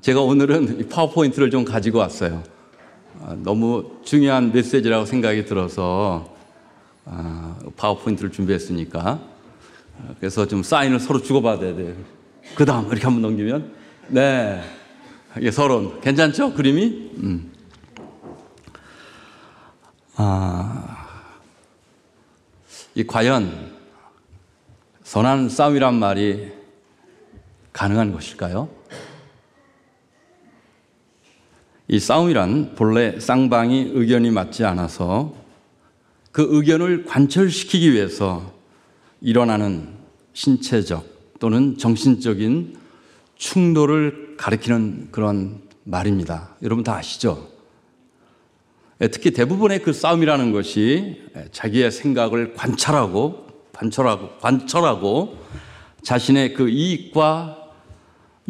[0.00, 2.42] 제가 오늘은 파워포인트를 좀 가지고 왔어요.
[3.20, 6.34] 아, 너무 중요한 메시지라고 생각이 들어서
[7.04, 9.00] 아, 파워포인트를 준비했으니까
[9.98, 11.94] 아, 그래서 좀 사인을 서로 주고받아야 돼요.
[12.54, 13.74] 그 다음 이렇게 한번 넘기면
[14.08, 14.62] 네
[15.36, 17.10] 이게 서론 괜찮죠 그림이?
[17.18, 17.52] 음.
[20.16, 20.96] 아,
[22.94, 23.70] 이 과연
[25.02, 26.52] 선한 싸움이란 말이
[27.74, 28.80] 가능한 것일까요?
[31.92, 35.34] 이 싸움이란 본래 쌍방이 의견이 맞지 않아서
[36.30, 38.54] 그 의견을 관철시키기 위해서
[39.20, 39.88] 일어나는
[40.32, 42.76] 신체적 또는 정신적인
[43.34, 46.54] 충돌을 가리키는 그런 말입니다.
[46.62, 47.48] 여러분 다 아시죠?
[49.00, 55.38] 예, 특히 대부분의 그 싸움이라는 것이 자기의 생각을 관찰하고 관철하고 관철하고
[56.04, 57.59] 자신의 그 이익과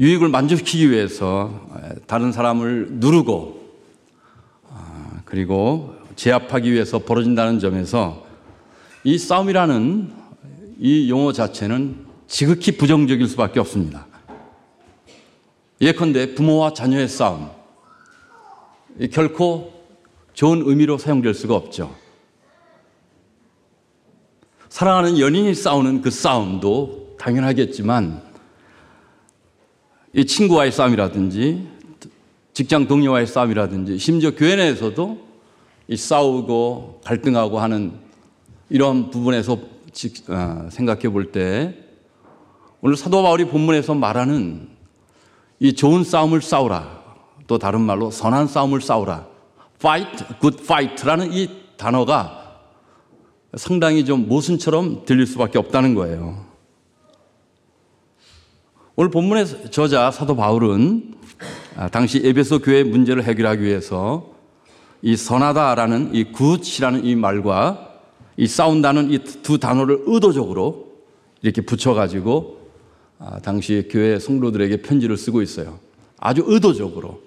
[0.00, 1.68] 유익을 만족시키기 위해서
[2.06, 3.60] 다른 사람을 누르고
[4.70, 8.24] 아, 그리고 제압하기 위해서 벌어진다는 점에서
[9.04, 10.10] 이 싸움이라는
[10.78, 14.06] 이 용어 자체는 지극히 부정적일 수밖에 없습니다.
[15.82, 17.50] 예컨대 부모와 자녀의 싸움.
[19.12, 19.72] 결코
[20.32, 21.94] 좋은 의미로 사용될 수가 없죠.
[24.70, 28.29] 사랑하는 연인이 싸우는 그 싸움도 당연하겠지만
[30.12, 31.68] 이 친구와의 싸움이라든지
[32.52, 35.18] 직장 동료와의 싸움이라든지 심지어 교회 내에서도
[35.88, 37.92] 이 싸우고 갈등하고 하는
[38.68, 39.52] 이런 부분에서
[40.28, 41.74] 어, 생각해 볼 때
[42.80, 44.68] 오늘 사도 바울이 본문에서 말하는
[45.58, 47.00] 이 좋은 싸움을 싸우라
[47.46, 49.26] 또 다른 말로 선한 싸움을 싸우라
[49.76, 52.60] fight, good fight라는 이 단어가
[53.54, 56.49] 상당히 좀 모순처럼 들릴 수밖에 없다는 거예요.
[59.00, 61.14] 오늘 본문의 저자 사도 바울은
[61.74, 64.34] 아, 당시 에베소 교회 문제를 해결하기 위해서
[65.00, 67.94] 이 선하다라는 이 굿이라는 이 말과
[68.36, 70.92] 이 싸운다는 이 두 단어를 의도적으로
[71.40, 72.60] 이렇게 붙여가지고
[73.18, 75.78] 아, 당시 교회 성도들에게 편지를 쓰고 있어요.
[76.18, 77.22] 아주 의도적으로.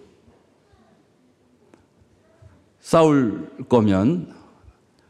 [2.82, 4.32] 싸울 거면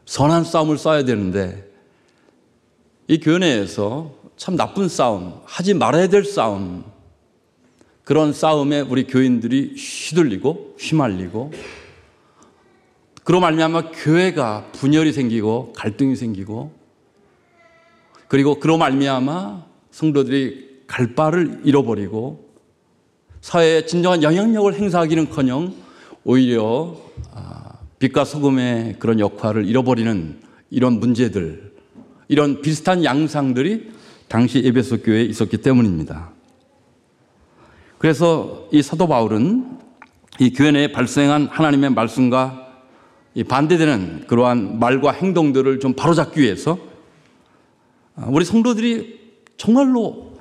[0.06, 1.70] 선한 싸움을 싸야 되는데
[3.06, 6.84] 이 교회 내에서 참 나쁜 싸움, 하지 말아야 될 싸움,
[8.04, 11.52] 그런 싸움에 우리 교인들이 휘둘리고 휘말리고
[13.24, 16.72] 그로 말미암아 교회가 분열이 생기고 갈등이 생기고
[18.28, 22.44] 그리고 그로 말미암아 성도들이 갈 바를 잃어버리고
[23.40, 25.74] 사회에 진정한 영향력을 행사하기는커녕
[26.24, 26.96] 오히려
[27.32, 30.40] 아, 빛과 소금의 그런 역할을 잃어버리는
[30.70, 31.72] 이런 문제들,
[32.28, 33.93] 이런 비슷한 양상들이
[34.34, 36.32] 당시 에베소 교회에 있었기 때문입니다.
[37.98, 39.78] 그래서 이 사도 바울은
[40.40, 42.66] 이 교회 내에 발생한 하나님의 말씀과
[43.48, 46.80] 반대되는 그러한 말과 행동들을 좀 바로잡기 위해서
[48.16, 49.20] 아, 우리 성도들이
[49.56, 50.36] 정말로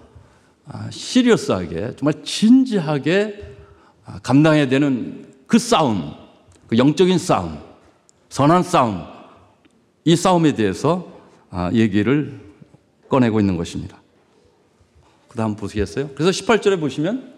[0.66, 3.46] 아, 시리어스하게 정말 진지하게
[4.06, 6.16] 아, 감당해야 되는 그 싸움,
[6.66, 7.60] 그 영적인 싸움,
[8.30, 9.04] 선한 싸움,
[10.04, 11.14] 이 싸움에 대해서
[11.74, 12.43] 얘기를
[13.14, 14.02] 꺼내고 있는 것입니다.
[15.28, 16.10] 그 다음 보시겠어요?
[16.16, 17.32] 그래서 18절에 보시면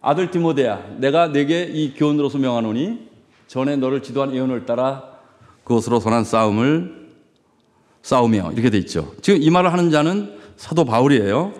[0.00, 3.08] 아들 디모데야, 내가 내게 이 교훈으로서 명하노니
[3.48, 5.18] 전에 너를 지도한 예언을 따라
[5.64, 7.08] 그것으로 선한 싸움을
[8.02, 9.12] 싸우며 이렇게 돼 있죠.
[9.22, 11.52] 지금 이 말을 하는 자는 사도 바울이에요.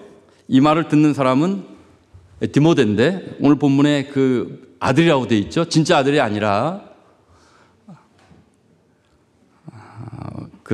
[0.47, 1.65] 이 말을 듣는 사람은
[2.53, 5.65] 디모데인데 오늘 본문에 그 아들이라고 돼 있죠.
[5.65, 6.94] 진짜 아들이 아니라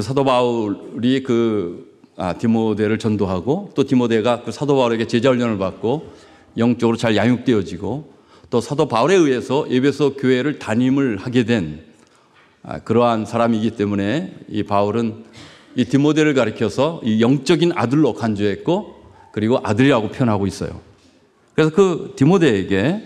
[0.01, 6.11] 그 사도 바울이 그 아, 디모데를 전도하고 또 디모데가 그 사도 바울에게 제자 훈련을 받고
[6.57, 8.11] 영적으로 잘 양육되어지고
[8.49, 11.83] 또 사도 바울에 의해서 예배소 교회를 담임을 하게 된
[12.63, 15.25] 아, 그러한 사람이기 때문에 이 바울은
[15.77, 18.95] 이 디모데를 가리켜서 이 영적인 아들로 간주했고
[19.33, 20.81] 그리고 아들이라고 표현하고 있어요.
[21.55, 23.03] 그래서 그 디모데에게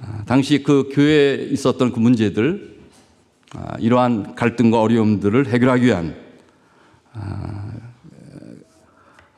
[0.00, 2.75] 아, 당시 그 교회에 있었던 그 문제들 아,
[3.78, 6.16] 이러한 갈등과 어려움들을 해결하기 위한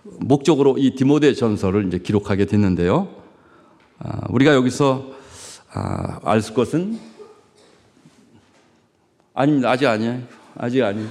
[0.05, 3.09] 목적으로 이 디모데 전설을 이제 기록하게 됐는데요.
[4.31, 5.13] 우리가 여기서
[5.73, 6.99] 아, 알 것은
[9.35, 9.71] 아닙니다.
[9.71, 10.23] 아직 아니에요.
[10.57, 11.09] 아직 아니에요.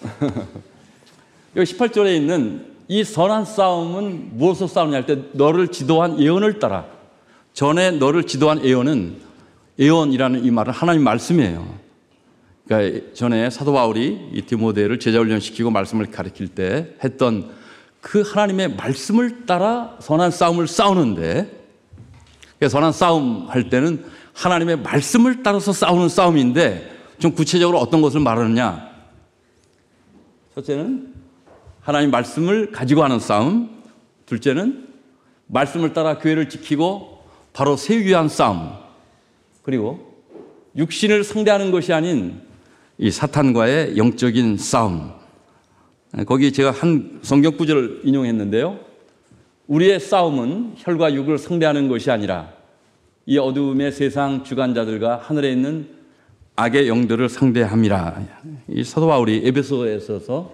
[1.56, 6.86] 여기 18절에 있는 이 선한 싸움은 무엇으로 싸우냐 할 때 너를 지도한 예언을 따라
[7.52, 9.29] 전에 너를 지도한 예언은
[9.80, 11.66] 예언이라는 이 말은 하나님 말씀이에요.
[12.66, 17.50] 그러니까 전에 사도 바울이 이 디모데를 제자 훈련시키고 말씀을 가르칠 때 했던
[18.02, 21.50] 그 하나님의 말씀을 따라 선한 싸움을 싸우는데
[22.68, 24.04] 선한 싸움 할 때는
[24.34, 28.90] 하나님의 말씀을 따라서 싸우는 싸움인데 좀 구체적으로 어떤 것을 말하느냐?
[30.54, 31.14] 첫째는
[31.80, 33.82] 하나님 말씀을 가지고 하는 싸움.
[34.26, 34.88] 둘째는
[35.46, 38.89] 말씀을 따라 교회를 지키고 바로 세우기 위한 싸움.
[39.70, 40.00] 그리고
[40.74, 42.40] 육신을 상대하는 것이 아닌
[42.98, 45.12] 이 사탄과의 영적인 싸움.
[46.26, 48.80] 거기 제가 한 성경 구절을 인용했는데요.
[49.68, 52.50] 우리의 싸움은 혈과 육을 상대하는 것이 아니라
[53.26, 55.88] 이 어두움의 세상 주관자들과 하늘에 있는
[56.56, 58.22] 악의 영들을 상대함이라.
[58.70, 60.52] 이 사도 바울이 에베소에서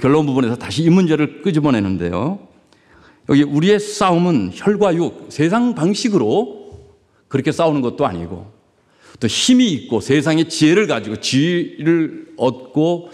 [0.00, 2.40] 결론 부분에서 다시 이 문제를 끄집어내는데요.
[3.28, 6.61] 여기 우리의 싸움은 혈과 육, 세상 방식으로
[7.32, 8.52] 그렇게 싸우는 것도 아니고
[9.18, 13.10] 또 힘이 있고 세상의 지혜를 가지고 지혜를 얻고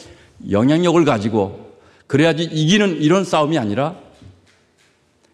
[0.50, 1.76] 영향력을 가지고
[2.08, 3.96] 그래야지 이기는 이런 싸움이 아니라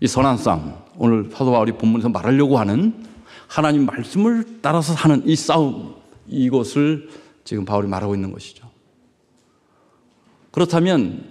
[0.01, 0.75] 이 선한 싸움.
[0.99, 3.07] 오늘 사도 바울이 본문에서 말하려고 하는
[3.47, 5.95] 하나님 말씀을 따라서 하는 이 싸움,
[6.29, 7.09] 이것을
[7.43, 8.69] 지금 바울이 말하고 있는 것이죠.
[10.51, 11.25] 그렇다면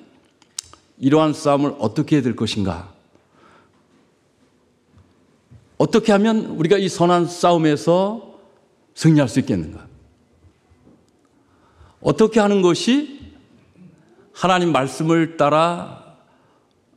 [0.98, 2.93] 이러한 싸움을 어떻게 해야 될 것인가?
[5.78, 8.40] 어떻게 하면 우리가 이 선한 싸움에서
[8.96, 9.88] 승리할 수 있겠는가?
[12.02, 13.32] 어떻게 하는 것이
[14.34, 16.18] 하나님 말씀을 따라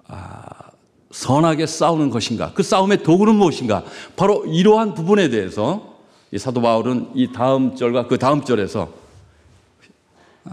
[0.08, 0.70] 아,
[1.10, 2.52] 선하게 싸우는 것인가?
[2.54, 3.84] 그 싸움의 도구는 무엇인가?
[4.16, 5.96] 바로 이러한 부분에 대해서
[6.32, 8.92] 이 사도 바울은 이 다음 절과 그 다음 절에서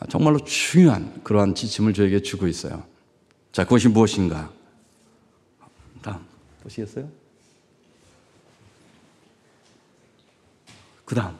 [0.09, 2.83] 정말로 중요한 그러한 지침을 저에게 주고 있어요.
[3.51, 4.51] 자, 그것이 무엇인가?
[6.01, 6.19] 다음
[6.63, 7.22] 보시겠어요?
[11.05, 11.35] 그 다음.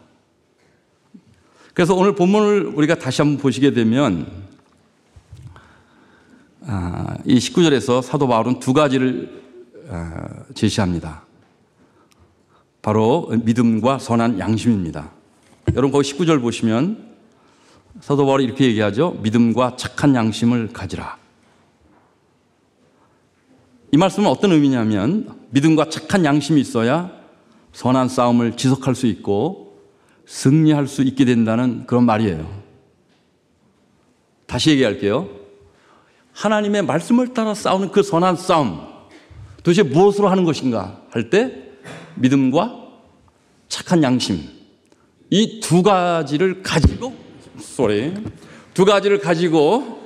[1.73, 4.27] 그래서 오늘 본문을 우리가 다시 한번 보시게 되면
[6.65, 9.41] 아, 이 19절에서 사도 바울은 두 가지를
[9.89, 11.23] 아, 제시합니다.
[12.81, 15.11] 바로 믿음과 선한 양심입니다.
[15.75, 17.13] 여러분 거기 19절 보시면
[18.01, 19.19] 사도 바울이 이렇게 얘기하죠.
[19.23, 21.17] 믿음과 착한 양심을 가지라.
[23.91, 27.22] 이 말씀은 어떤 의미냐면 믿음과 착한 양심이 있어야
[27.73, 29.77] 선한 싸움을 지속할 수 있고
[30.25, 32.63] 승리할 수 있게 된다는 그런 말이에요.
[34.45, 35.29] 다시 얘기할게요.
[36.33, 38.81] 하나님의 말씀을 따라 싸우는 그 선한 싸움
[39.63, 41.53] 도대체 무엇으로 하는 것인가 할 때
[42.15, 42.79] 믿음과
[43.67, 44.39] 착한 양심
[45.31, 47.13] 이 두 가지를 가지고
[47.59, 48.13] 쏘리
[48.73, 50.01] 두 가지를 가지고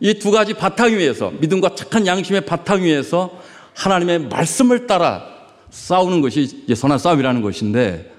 [0.00, 3.40] 이 두 가지 바탕 위에서 믿음과 착한 양심의 바탕 위에서
[3.74, 5.35] 하나님의 말씀을 따라
[5.76, 8.12] 싸우는 것이 선한 싸움이라는 것인데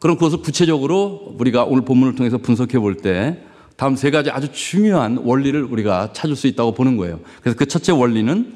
[0.00, 3.38] 그럼 그것을 구체적으로 우리가 오늘 본문을 통해서 분석해 볼 때
[3.76, 7.20] 다음 세 가지 아주 중요한 원리를 우리가 찾을 수 있다고 보는 거예요.
[7.40, 8.54] 그래서 그 첫째 원리는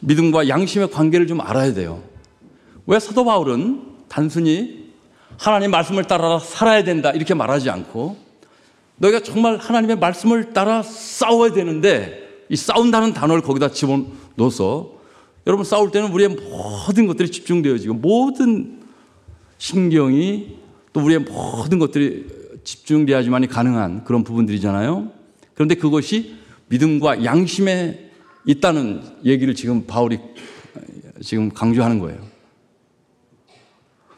[0.00, 2.02] 믿음과 양심의 관계를 좀 알아야 돼요.
[2.86, 4.92] 왜 사도 바울은 단순히
[5.36, 8.16] 하나님 말씀을 따라 살아야 된다 이렇게 말하지 않고
[8.98, 14.92] 너희가 정말 하나님의 말씀을 따라 싸워야 되는데 이 싸운다는 단어를 거기다 집어넣어서
[15.46, 18.80] 여러분 싸울 때는 우리의 모든 것들이 집중되어지고 모든
[19.58, 20.56] 신경이
[20.92, 22.26] 또 우리의 모든 것들이
[22.64, 25.10] 집중돼야지만이 가능한 그런 부분들이잖아요.
[25.54, 26.36] 그런데 그것이
[26.68, 28.10] 믿음과 양심에
[28.46, 30.18] 있다는 얘기를 지금 바울이
[31.20, 32.20] 지금 강조하는 거예요.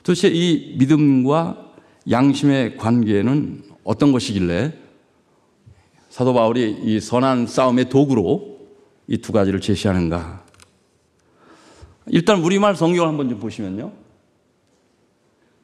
[0.03, 1.73] 도대체 이 믿음과
[2.09, 4.73] 양심의 관계는 어떤 것이길래
[6.09, 8.57] 사도 바울이 이 선한 싸움의 도구로
[9.09, 10.46] 이 두 가지를 제시하는가?
[12.09, 13.93] 일단 우리말 성경을 한번 좀 보시면요.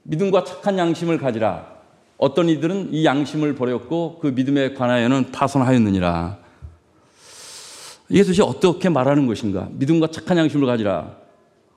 [0.05, 1.73] 믿음과 착한 양심을 가지라.
[2.19, 6.39] 어떤 이들은 이 양심을 버렸고 그 믿음에 관하여는 파손하였느니라.
[8.09, 9.69] 이게 도대체 어떻게 말하는 것인가?
[9.73, 11.17] 믿음과 착한 양심을 가지라.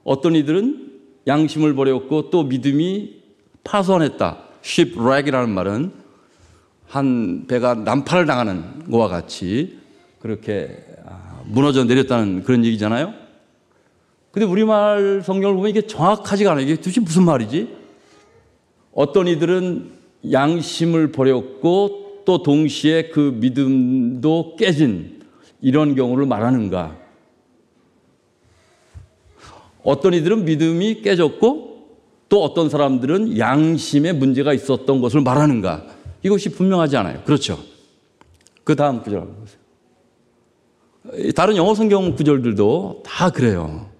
[0.03, 0.91] 어떤 이들은
[1.27, 3.23] 양심을 버렸고 또 믿음이
[3.63, 4.37] 파손했다.
[4.63, 5.91] shipwreck이라는 말은
[6.87, 9.79] 한 배가 난파를 당하는 것과 같이
[10.19, 13.24] 그렇게 아, 무너져 내렸다는 그런 얘기잖아요.
[14.35, 16.65] 근데 우리말 성경을 보면 이게 정확하지가 않아요.
[16.65, 17.73] 이게 도대체 무슨 말이지?
[18.93, 19.91] 어떤 이들은
[20.29, 25.21] 양심을 버렸고 또 동시에 그 믿음도 깨진
[25.61, 26.97] 이런 경우를 말하는가?
[29.83, 31.87] 어떤 이들은 믿음이 깨졌고
[32.27, 35.85] 또 어떤 사람들은 양심에 문제가 있었던 것을 말하는가?
[36.23, 37.21] 이것이 분명하지 않아요.
[37.23, 37.57] 그렇죠.
[38.65, 41.31] 그 다음 구절 한번 보세요.
[41.33, 43.94] 다른 영어 성경 구절들도 다 그래요.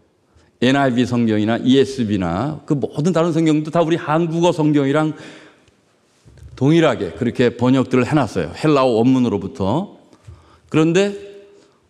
[0.61, 5.13] NIV 성경이나 ESV나 그 모든 다른 성경도 다 우리 한국어 성경이랑
[6.55, 8.53] 동일하게 그렇게 번역들을 해놨어요.
[8.63, 9.97] 헬라어 원문으로부터.
[10.69, 11.15] 그런데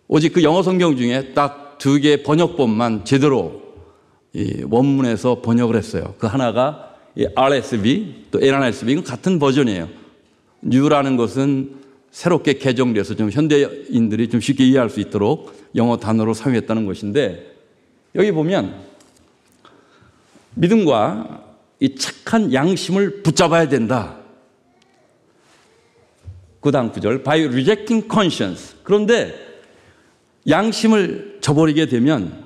[0.08, 3.62] 오직 그 영어 성경 중에 딱 두 개의 번역본만 제대로
[4.70, 6.16] 원문에서 번역을 했어요.
[6.18, 6.96] 그 하나가
[7.36, 9.88] RSV 또 NRSV 이건 같은 버전이에요.
[10.62, 11.76] 뉴라는 것은
[12.12, 17.55] 새롭게 개정돼서 좀 현대인들이 좀 쉽게 이해할 수 있도록 영어 단어로 사용했다는 것인데
[18.16, 18.82] 여기 보면
[20.56, 21.44] 믿음과
[21.82, 24.18] 이 착한 양심을 붙잡아야 된다.
[26.62, 28.76] 그 다음 구절, by rejecting conscience.
[28.84, 29.36] 그런데
[30.48, 32.46] 양심을 저버리게 되면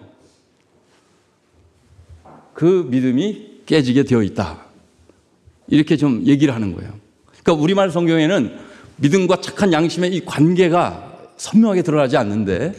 [2.54, 4.66] 그 믿음이 깨지게 되어 있다.
[5.68, 6.94] 이렇게 좀 얘기를 하는 거예요.
[7.44, 8.58] 그러니까 우리말 성경에는
[8.98, 12.74] 믿음과 착한 양심의 이 관계가 선명하게 드러나지 않는데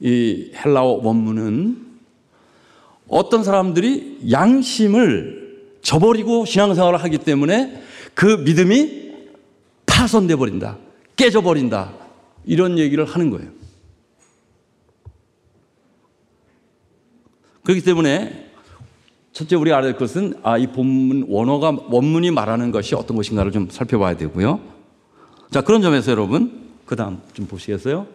[0.00, 1.87] 이 헬라어 원문은
[3.08, 5.38] 어떤 사람들이 양심을
[5.82, 7.82] 저버리고 신앙생활을 하기 때문에
[8.14, 9.12] 그 믿음이
[9.86, 10.76] 파손돼 버린다.
[11.16, 11.94] 깨져 버린다.
[12.44, 13.50] 이런 얘기를 하는 거예요.
[17.64, 18.50] 그렇기 때문에
[19.32, 23.68] 첫째 우리가 알아야 될 것은 아, 이 본문 원어가 원문이 말하는 것이 어떤 것인가를 좀
[23.70, 24.60] 살펴봐야 되고요.
[25.50, 28.06] 자, 그런 점에서 여러분, 그 다음 좀 보시겠어요?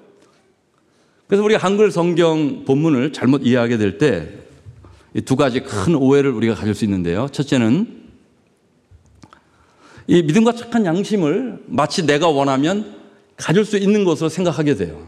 [1.28, 4.44] 그래서 우리가 한글 성경 본문을 잘못 이해하게 될 때
[5.22, 7.28] 두 가지 큰 오해를 우리가 가질 수 있는데요.
[7.32, 8.02] 첫째는
[10.08, 12.96] 이 믿음과 착한 양심을 마치 내가 원하면
[13.38, 15.08] 가질 수 있는 것으로 생각하게 돼요.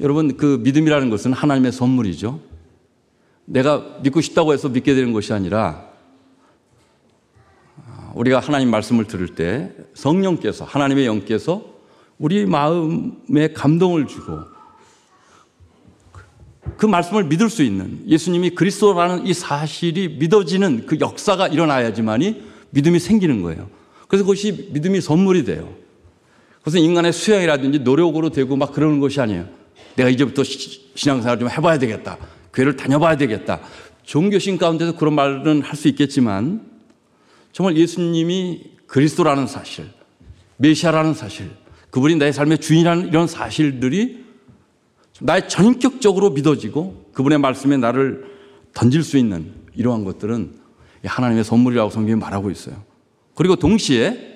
[0.00, 2.40] 여러분, 그 믿음이라는 것은 하나님의 선물이죠.
[3.44, 5.88] 내가 믿고 싶다고 해서 믿게 되는 것이 아니라
[8.14, 11.64] 우리가 하나님 말씀을 들을 때 성령께서, 하나님의 영께서
[12.18, 14.40] 우리 마음에 감동을 주고
[16.76, 23.42] 그 말씀을 믿을 수 있는 예수님이 그리스도라는 이 사실이 믿어지는 그 역사가 일어나야지만이 믿음이 생기는
[23.42, 23.68] 거예요.
[24.08, 25.74] 그래서 그것이 믿음이 선물이 돼요.
[26.58, 29.46] 그것은 인간의 수양이라든지 노력으로 되고 막 그러는 것이 아니에요.
[29.96, 32.18] 내가 이제부터 신앙생활 좀 해봐야 되겠다.
[32.52, 33.60] 교회를 다녀봐야 되겠다.
[34.04, 36.62] 종교심 가운데서 그런 말은 할 수 있겠지만
[37.52, 39.86] 정말 예수님이 그리스도라는 사실,
[40.56, 41.50] 메시아라는 사실,
[41.90, 44.24] 그분이 내 삶의 주인이라는 이런 사실들이
[45.20, 48.24] 나의 전격적으로 믿어지고 그분의 말씀에 나를
[48.74, 50.54] 던질 수 있는 이러한 것들은
[51.04, 52.82] 하나님의 선물이라고 성경이 말하고 있어요.
[53.34, 54.28] 그리고 동시에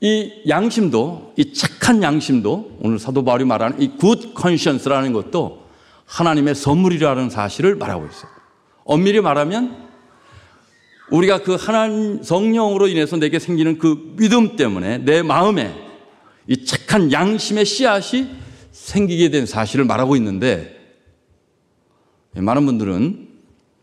[0.00, 5.62] 이 양심도, 이 착한 양심도 오늘 사도 바울이 말하는 이 good conscience라는 것도
[6.06, 8.30] 하나님의 선물이라는 사실을 말하고 있어요.
[8.84, 9.90] 엄밀히 말하면
[11.10, 15.74] 우리가 그 하나님 성령으로 인해서 내게 생기는 그 믿음 때문에 내 마음에
[16.48, 18.28] 이 착한 양심의 씨앗이
[18.72, 20.76] 생기게 된 사실을 말하고 있는데
[22.34, 23.28] 많은 분들은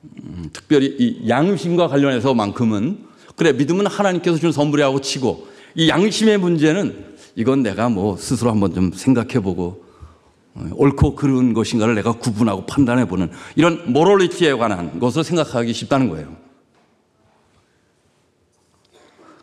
[0.04, 3.06] 음, 특별히 이 양심과 관련해서만큼은
[3.36, 8.92] 그래 믿음은 하나님께서 주는 선물이라고 치고 이 양심의 문제는 이건 내가 뭐 스스로 한번 좀
[8.92, 9.86] 생각해 보고
[10.56, 16.36] 어, 옳고 그른 것인가를 내가 구분하고 판단해 보는 이런 모럴리티에 관한 것을 생각하기 쉽다는 거예요.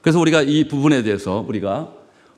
[0.03, 1.93] 그래서 우리가 이 부분에 대해서 우리가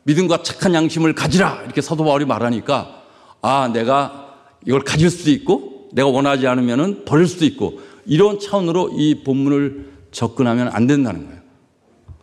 [0.05, 2.98] 믿음과 착한 양심을 가지라 이렇게 사도 바울이 말하니까
[3.41, 4.35] 아 내가
[4.67, 10.69] 이걸 가질 수도 있고 내가 원하지 않으면 버릴 수도 있고 이런 차원으로 이 본문을 접근하면
[10.69, 11.41] 안 된다는 거예요.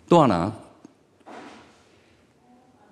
[0.10, 0.58] 또 하나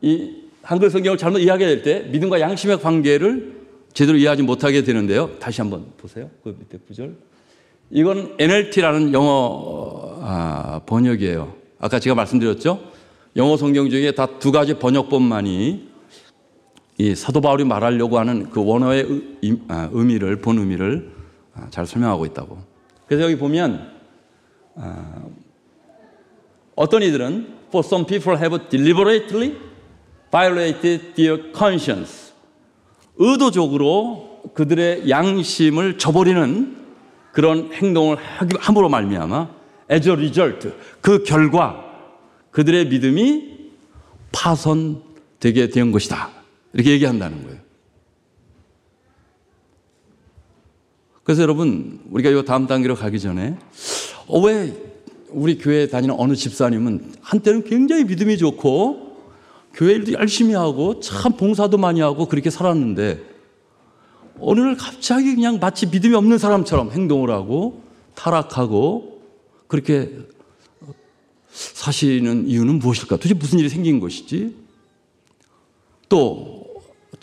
[0.02, 3.62] 이 한글 성경을 잘못 이해하게 될 때 믿음과 양심의 관계를
[3.94, 5.30] 제대로 이해하지 못하게 되는데요.
[5.40, 6.30] 다시 한번 보세요.
[6.44, 7.16] 그 밑에 구절.
[7.92, 11.54] 이건 NLT라는 영어 아, 번역이에요.
[11.80, 12.80] 아까 제가 말씀드렸죠.
[13.36, 15.90] 영어 성경 중에 다 두 가지 번역본만이
[16.98, 19.08] 이 사도 바울이 말하려고 하는 그 원어의
[19.68, 21.12] 아, 의미를 본 의미를
[21.56, 22.60] 아, 잘 설명하고 있다고.
[23.08, 23.92] 그래서 여기 보면
[26.76, 29.56] 어떤 이들은 for some people have deliberately
[30.32, 32.34] violated their conscience.
[33.18, 36.78] 의도적으로 그들의 양심을 저버리는
[37.32, 38.18] 그런 행동을
[38.60, 39.50] 함으로 말미암아
[39.92, 40.72] as a result
[41.02, 41.84] 그 결과
[42.52, 43.54] 그들의 믿음이
[44.32, 46.43] 파손되게 된 것이다.
[46.74, 47.60] 이렇게 얘기한다는 거예요.
[51.24, 53.58] 그래서 여러분 우리가 이 다음 단계로 가기 전에
[54.28, 54.76] 어, 왜
[55.30, 59.14] 우리 교회 다니는 어느 집사님은 한때는 굉장히 믿음이 좋고
[59.74, 63.34] 교회 일도 열심히 하고 참 봉사도 많이 하고 그렇게 살았는데
[64.40, 67.82] 어느 날 갑자기 그냥 마치 믿음이 없는 사람처럼 행동을 하고
[68.16, 69.22] 타락하고
[69.68, 70.12] 그렇게
[71.50, 73.16] 사시는 이유는 무엇일까?
[73.18, 74.56] 도대체 무슨 일이 생긴 것이지?
[76.10, 76.63] 또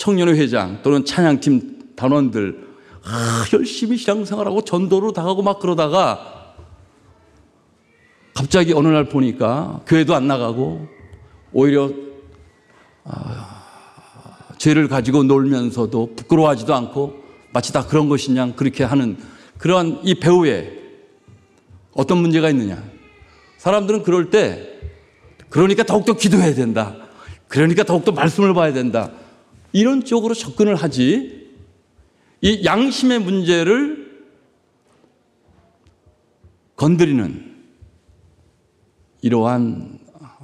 [0.00, 2.68] 청년회 회장 또는 찬양팀 단원들
[3.04, 6.54] 아, 열심히 신앙생활하고 전도로 다가고 막 그러다가
[8.34, 10.88] 갑자기 어느 날 보니까 교회도 안 나가고
[11.52, 11.90] 오히려
[14.56, 17.16] 죄를 가지고 놀면서도 부끄러워하지도 않고
[17.52, 19.18] 마치 다 그런 것이냐 그렇게 하는
[19.58, 20.78] 그러한 이 배우에
[21.92, 22.82] 어떤 문제가 있느냐.
[23.58, 24.66] 사람들은 그럴 때
[25.50, 26.96] 그러니까 더욱더 기도해야 된다.
[27.48, 29.10] 그러니까 더욱더 말씀을 봐야 된다.
[29.72, 31.48] 이런 쪽으로 접근을 하지
[32.40, 34.26] 이 양심의 문제를
[36.76, 37.56] 건드리는
[39.22, 39.98] 이러한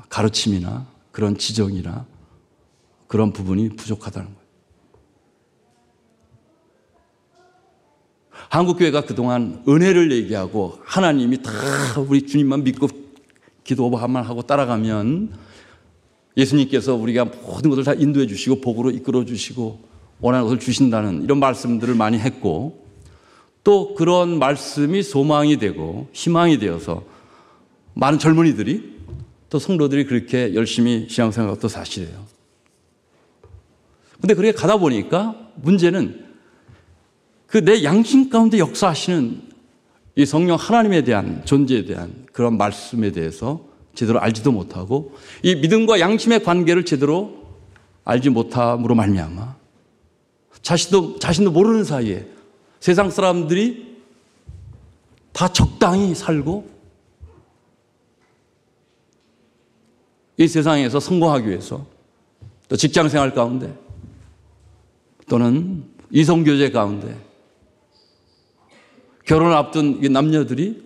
[0.09, 2.07] 가르침이나 그런 지적이나
[3.07, 4.47] 그런 부분이 부족하다는 거예요.
[8.51, 11.51] 한국교회가 그동안 은혜를 얘기하고 하나님이 다
[12.07, 12.89] 우리 주님만 믿고
[13.65, 15.46] 기도만 하고 따라가면
[16.37, 19.81] 예수님께서 우리가 모든 것을 다 인도해 주시고 복으로 이끌어 주시고
[20.21, 22.85] 원하는 것을 주신다는 이런 말씀들을 많이 했고
[23.65, 27.05] 또 그런 말씀이 소망이 되고 희망이 되어서
[27.95, 28.97] 많은 젊은이들이
[29.49, 32.27] 또 성도들이 그렇게 열심히 신앙생활도 사실이에요.
[34.21, 36.27] 근데 그렇게 가다 보니까 문제는
[37.47, 39.41] 그 내 양심 가운데 역사하시는
[40.17, 43.65] 이 성령 하나님에 대한 존재에 대한 그런 말씀에 대해서
[43.97, 47.47] 제대로 알지도 못하고 이 믿음과 양심의 관계를 제대로
[48.05, 49.57] 알지 못함으로 말미암아
[50.63, 52.27] 자신도 자신도 모르는 사이에
[52.79, 53.97] 세상 사람들이
[55.33, 56.69] 다 적당히 살고
[60.37, 61.87] 이 세상에서 성공하기 위해서
[62.69, 63.75] 또 직장 생활 가운데
[65.29, 67.17] 또는 이성 교제 가운데
[69.25, 70.86] 결혼 앞둔 남녀들이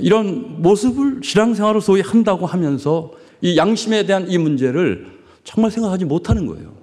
[0.00, 6.74] 이런 모습을 신앙생활을 소위 한다고 하면서 이 양심에 대한 이 문제를 정말 생각하지 못하는 거예요.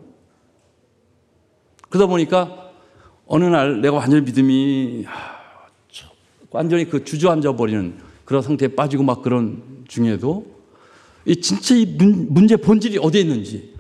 [1.90, 2.72] 그러다 보니까
[3.26, 5.06] 어느 날 내가 완전히 믿음이
[6.52, 7.96] 완전히 그 주저앉아 버리는
[8.26, 10.46] 그런 상태에 빠지고 막 그런 중에도
[11.26, 13.76] 이 진짜 이 문 제 본질이 어디에 있는지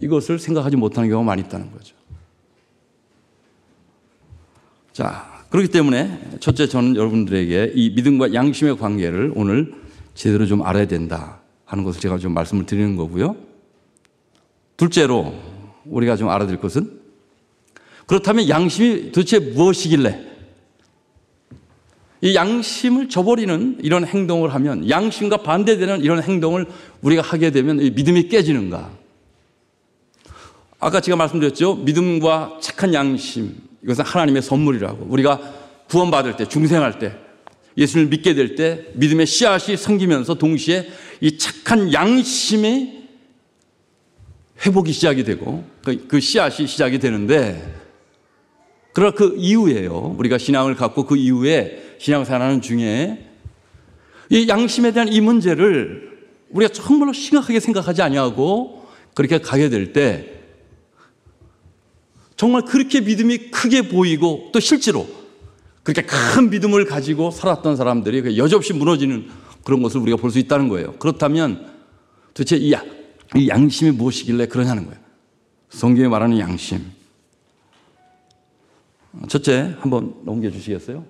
[0.00, 1.94] 이것을 생각하지 못하는 경우가 많이 있다는 거죠.
[4.92, 9.74] 자, 그렇기 때문에 첫째 저는 여러분들에게 이 믿음과 양심의 관계를 오늘
[10.14, 13.36] 제대로 좀 알아야 된다 하는 것을 제가 좀 말씀을 드리는 거고요.
[14.76, 15.34] 둘째로
[15.84, 17.00] 우리가 좀 알아야 될 것은
[18.06, 20.30] 그렇다면 양심이 도대체 무엇이길래
[22.22, 26.66] 이 양심을 저버리는 이런 행동을 하면 양심과 반대되는 이런 행동을
[27.02, 28.90] 우리가 하게 되면 믿음이 깨지는가?
[30.78, 31.76] 아까 제가 말씀드렸죠.
[31.76, 35.06] 믿음과 착한 양심, 이것은 하나님의 선물이라고.
[35.08, 35.40] 우리가
[35.88, 37.16] 구원받을 때, 중생할 때,
[37.76, 40.88] 예수를 믿게 될 때 믿음의 씨앗이 생기면서 동시에
[41.20, 43.04] 이 착한 양심의
[44.66, 47.80] 회복이 시작이 되고 그, 그 씨앗이 시작이 되는데
[48.92, 50.16] 그러나 그 이후에요.
[50.18, 53.26] 우리가 신앙을 갖고 그 이후에 신앙생활하는 중에
[54.30, 56.10] 이 양심에 대한 이 문제를
[56.50, 60.39] 우리가 정말로 심각하게 생각하지 아니하고 그렇게 가게 될 때
[62.40, 65.06] 정말 그렇게 믿음이 크게 보이고 또 실제로
[65.82, 69.28] 그렇게 큰 믿음을 가지고 살았던 사람들이 그 여지없이 무너지는
[69.62, 70.94] 그런 것을 우리가 볼 수 있다는 거예요.
[70.94, 71.70] 그렇다면
[72.32, 72.72] 도대체 이,
[73.36, 74.98] 이 양심이 무엇이길래 그러냐는 거예요.
[75.68, 76.80] 성경에 말하는 양심.
[79.28, 81.04] 첫째, 한번 넘겨주시겠어요?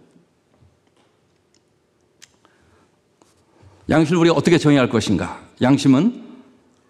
[3.88, 5.40] 양심을 우리가 어떻게 정의할 것인가?
[5.62, 6.24] 양심은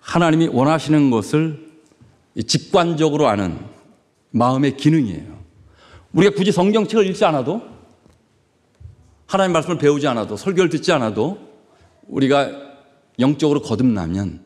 [0.01, 1.69] 하나님이 원하시는 것을
[2.47, 3.59] 직관적으로 아는
[4.31, 5.41] 마음의 기능이에요.
[6.13, 7.63] 우리가 굳이 성경책을 읽지 않아도
[9.27, 11.39] 하나님 말씀을 배우지 않아도 설교를 듣지 않아도
[12.09, 12.51] 우리가
[13.19, 14.45] 영적으로 거듭나면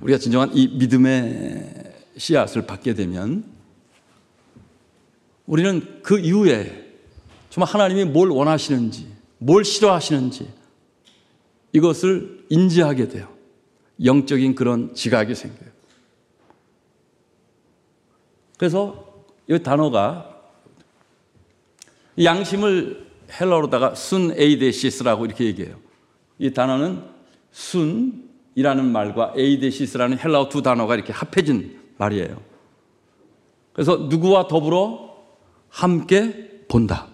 [0.00, 3.44] 우리가 진정한 이 믿음의 씨앗을 받게 되면
[5.46, 6.90] 우리는 그 이후에
[7.48, 9.08] 정말 하나님이 뭘 원하시는지,
[9.38, 10.48] 뭘 싫어하시는지
[11.72, 13.28] 이것을 인지하게 돼요.
[14.04, 15.69] 영적인 그런 지각이 생겨요.
[18.60, 20.36] 그래서 이 단어가
[22.22, 23.06] 양심을
[23.40, 25.76] 헬라어로다가 συνείδησις라고 이렇게 얘기해요.
[26.38, 27.02] 이 단어는
[27.52, 32.38] συν이라는 말과 είδησις라는 헬라어 두 단어가 이렇게 합해진 말이에요.
[33.72, 35.16] 그래서 누구와 더불어
[35.70, 37.06] 함께 본다.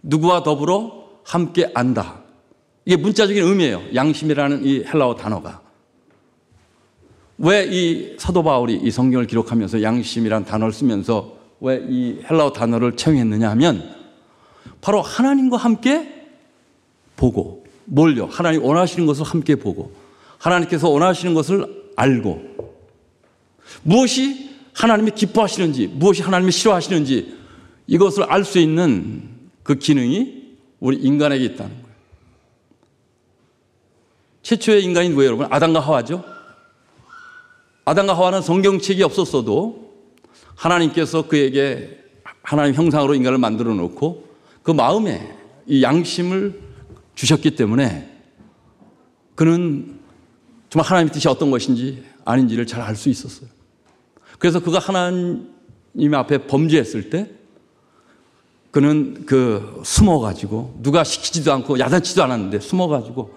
[0.00, 2.22] 누구와 더불어 함께 안다.
[2.86, 3.94] 이게 문자적인 의미예요.
[3.94, 5.67] 양심이라는 이 헬라어 단어가.
[7.38, 13.50] 왜 이 사도 바울이 이 성경을 기록하면서 양심이란 단어를 쓰면서 왜 이 헬라어 단어를 채용했느냐
[13.50, 13.94] 하면
[14.80, 16.26] 바로 하나님과 함께
[17.16, 18.26] 보고 뭘요?
[18.30, 19.92] 하나님 원하시는 것을 함께 보고
[20.38, 22.42] 하나님께서 원하시는 것을 알고
[23.82, 27.36] 무엇이 하나님이 기뻐하시는지 무엇이 하나님이 싫어하시는지
[27.86, 29.28] 이것을 알 수 있는
[29.62, 31.88] 그 기능이 우리 인간에게 있다는 거예요.
[34.42, 35.46] 최초의 인간이 누구예요, 여러분?
[35.50, 36.24] 아담과 하와죠?
[37.88, 39.94] 아담과 하와는 성경책이 없었어도
[40.54, 41.98] 하나님께서 그에게
[42.42, 44.28] 하나님 형상으로 인간을 만들어 놓고
[44.62, 45.34] 그 마음에
[45.66, 46.60] 이 양심을
[47.14, 48.10] 주셨기 때문에
[49.34, 49.98] 그는
[50.68, 53.48] 정말 하나님의 뜻이 어떤 것인지 아닌지를 잘 알 수 있었어요.
[54.38, 57.30] 그래서 그가 하나님 앞에 범죄했을 때
[58.70, 63.34] 그는 그 숨어가지고 누가 시키지도 않고 야단치도 않았는데 숨어가지고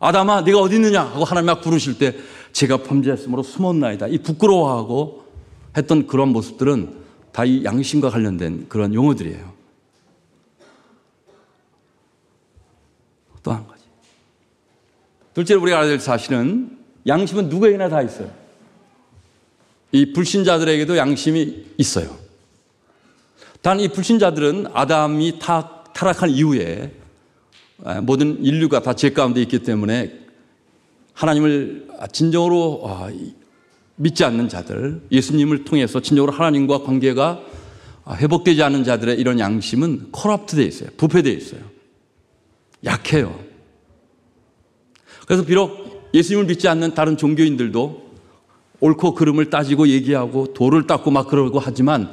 [0.00, 2.16] 아담아 네가 어디 있느냐 하고 하나님 막 부르실 때
[2.52, 5.24] 제가 범죄했으므로 숨었나이다 이 부끄러워하고
[5.76, 6.98] 했던 그런 모습들은
[7.32, 9.52] 다 이 양심과 관련된 그런 용어들이에요.
[13.42, 13.84] 또 한 가지.
[15.34, 18.30] 둘째로 우리가 알아야 될 사실은 양심은 누구에게나 다 있어요.
[19.92, 22.18] 이 불신자들에게도 양심이 있어요.
[23.62, 26.92] 단 이 불신자들은 아담이 타, 타락한 이후에
[28.02, 30.18] 모든 인류가 다 죄 가운데 있기 때문에
[31.14, 33.08] 하나님을 진정으로 아,
[33.96, 37.40] 믿지 않는 자들, 예수님을 통해서 진정으로 하나님과 관계가
[38.16, 40.90] 회복되지 않는 자들의 이런 양심은 컬럽트되어 있어요.
[40.96, 41.60] 부패되어 있어요.
[42.84, 43.38] 약해요.
[45.26, 48.10] 그래서 비록 예수님을 믿지 않는 다른 종교인들도
[48.80, 52.10] 옳고 그름을 따지고 얘기하고 돌을 닦고 막 그러고 하지만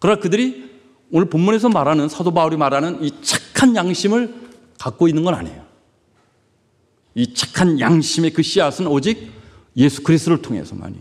[0.00, 0.70] 그러나 그들이
[1.12, 4.41] 오늘 본문에서 말하는 사도 바울이 말하는 이 착한 양심을
[4.82, 5.64] 갖고 있는 건 아니에요.
[7.14, 9.30] 이 착한 양심의 그 씨앗은 오직
[9.76, 10.96] 예수 그리스도를 통해서만이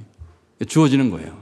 [0.68, 1.42] 주어지는 거예요.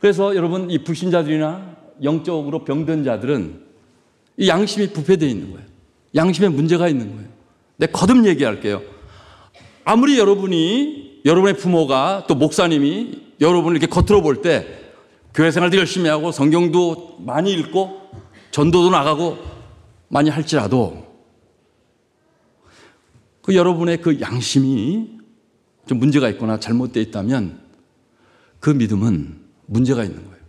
[0.00, 3.62] 그래서 여러분 이 불신자들이나 영적으로 병든 자들은
[4.36, 5.66] 이 양심이 부패되어 있는 거예요.
[6.14, 7.28] 양심에 문제가 있는 거예요.
[7.76, 8.82] 내 거듭 얘기할게요.
[9.84, 14.66] 아무리 여러분이 여러분의 부모가 또 목사님이 여러분을 이렇게 겉으로 볼 때
[15.32, 18.01] 교회 생활도 열심히 하고 성경도 많이 읽고
[18.52, 19.38] 전도도 나가고
[20.08, 21.10] 많이 할지라도
[23.42, 25.18] 그 여러분의 그 양심이
[25.86, 27.60] 좀 문제가 있거나 잘못되어 있다면
[28.60, 30.42] 그 믿음은 문제가 있는 거예요.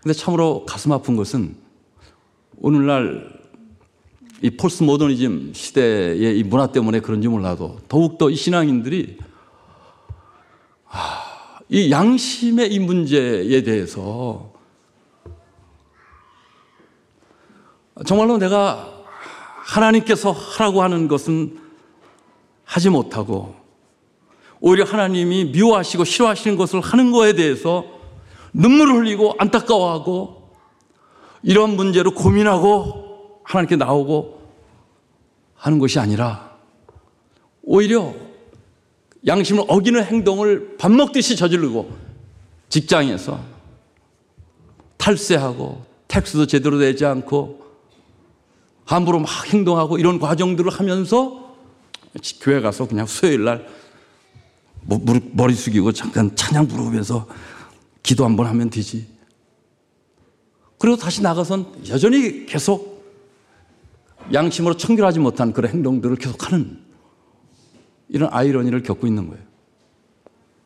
[0.00, 1.56] 근데 참으로 가슴 아픈 것은
[2.58, 3.42] 오늘날
[4.42, 9.18] 이 폴스 모더니즘 시대의 이 문화 때문에 그런지 몰라도 더욱더 이 신앙인들이
[11.68, 14.52] 이 양심의 이 문제에 대해서
[18.06, 19.04] 정말로 내가
[19.64, 21.58] 하나님께서 하라고 하는 것은
[22.64, 23.54] 하지 못하고
[24.60, 27.84] 오히려 하나님이 미워하시고 싫어하시는 것을 하는 것에 대해서
[28.52, 30.50] 눈물을 흘리고 안타까워하고
[31.42, 34.42] 이런 문제로 고민하고 하나님께 나오고
[35.54, 36.56] 하는 것이 아니라
[37.62, 38.14] 오히려
[39.26, 41.90] 양심을 어기는 행동을 밥 먹듯이 저지르고
[42.68, 43.40] 직장에서
[44.96, 47.64] 탈세하고 텍스도 제대로 내지 않고
[48.84, 51.56] 함부로 막 행동하고 이런 과정들을 하면서
[52.40, 55.00] 교회 가서 그냥 수요일 날뭐
[55.32, 57.26] 머리 숙이고 잠깐 찬양 부르면서
[58.02, 59.06] 기도 한번 하면 되지.
[60.78, 63.02] 그리고 다시 나가선 여전히 계속
[64.32, 66.83] 양심으로 청결하지 못한 그런 행동들을 계속하는
[68.14, 69.42] 이런 아이러니를 겪고 있는 거예요.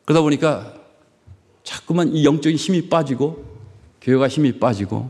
[0.05, 0.75] 그러다 보니까
[1.63, 3.43] 자꾸만 이 영적인 힘이 빠지고
[4.01, 5.09] 교회가 힘이 빠지고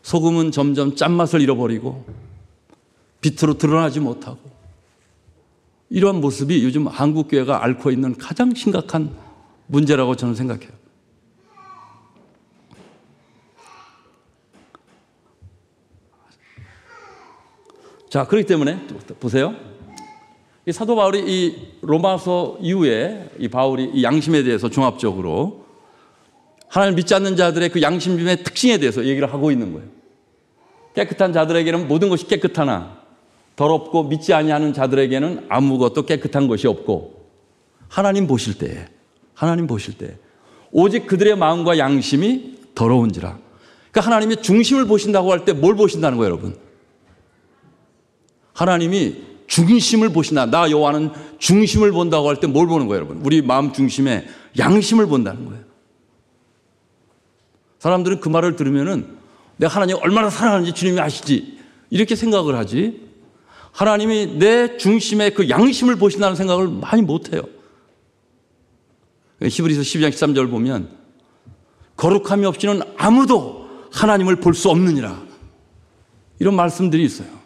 [0.00, 2.06] 소금은 점점 짠맛을 잃어버리고
[3.20, 4.38] 빛으로 드러나지 못하고
[5.90, 9.14] 이러한 모습이 요즘 한국 교회가 앓고 있는 가장 심각한
[9.66, 10.70] 문제라고 저는 생각해요.
[18.08, 18.86] 자, 그렇기 때문에
[19.20, 19.69] 보세요.
[20.66, 25.64] 이 사도 바울이 이 로마서 이후에 이 바울이 이 양심에 대해서 종합적으로
[26.68, 29.88] 하나님 믿지 않는 자들의 그 양심의 특징에 대해서 얘기를 하고 있는 거예요.
[30.94, 33.00] 깨끗한 자들에게는 모든 것이 깨끗하나
[33.56, 37.26] 더럽고 믿지 아니하는 자들에게는 아무것도 깨끗한 것이 없고
[37.88, 38.88] 하나님 보실 때
[39.34, 40.16] 하나님 보실 때
[40.72, 43.38] 오직 그들의 마음과 양심이 더러운지라.
[43.90, 46.56] 그러니까 하나님이 중심을 보신다고 할 때 뭘 보신다는 거예요, 여러분?
[48.52, 53.20] 하나님이 중심을 보시나 나 여호와는 중심을 본다고 할 때 뭘 보는 거예요, 여러분?
[53.24, 55.64] 우리 마음 중심에 양심을 본다는 거예요.
[57.80, 59.18] 사람들은 그 말을 들으면은
[59.56, 61.58] 내가 하나님 얼마나 사랑하는지 주님이 아시지
[61.90, 63.08] 이렇게 생각을 하지.
[63.72, 67.42] 하나님이 내 중심에 그 양심을 보신다는 생각을 많이 못 해요.
[69.42, 70.90] 히브리서 12장 13절 보면
[71.96, 75.20] 거룩함이 없이는 아무도 하나님을 볼 수 없느니라.
[76.38, 77.39] 이런 말씀들이 있어요.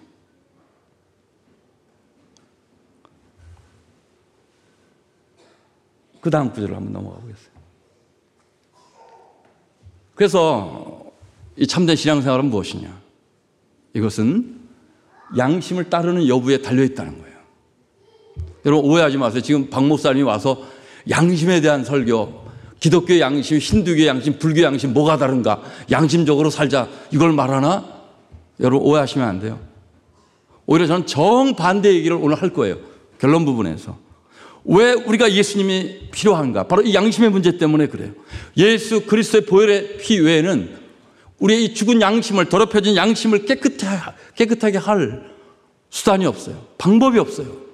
[6.25, 7.51] 그 다음 구절을 한번 넘어가 보겠어요.
[10.15, 11.05] 그래서
[11.55, 12.99] 이 참된 신앙생활은 무엇이냐?
[13.93, 14.59] 이것은
[15.37, 17.37] 양심을 따르는 여부에 달려 있다는 거예요.
[18.65, 19.43] 여러분 오해하지 마세요.
[19.43, 20.63] 지금 박 목사님이 와서
[21.11, 22.43] 양심에 대한 설교,
[22.81, 25.61] 기독교 양심, 힌두교 양심, 불교 양심 뭐가 다른가?
[25.91, 26.89] 양심적으로 살자.
[27.11, 27.85] 이걸 말하나?
[28.61, 29.61] 여러분 오해하시면 안 돼요.
[30.65, 32.79] 오히려 저는 정반대 얘기를 오늘 할 거예요.
[33.19, 34.05] 결론 부분에서.
[34.65, 36.67] 왜 우리가 예수님이 필요한가?
[36.67, 38.13] 바로 이 양심의 문제 때문에 그래요.
[38.57, 40.85] 예수 그리스도의 보혈의 피 외에는
[41.39, 45.31] 우리의 이 죽은 양심을 더럽혀진 양심을 깨끗하게, 깨끗하게 할
[45.91, 46.67] 수단이 없어요.
[46.79, 47.65] 방법이 없어요.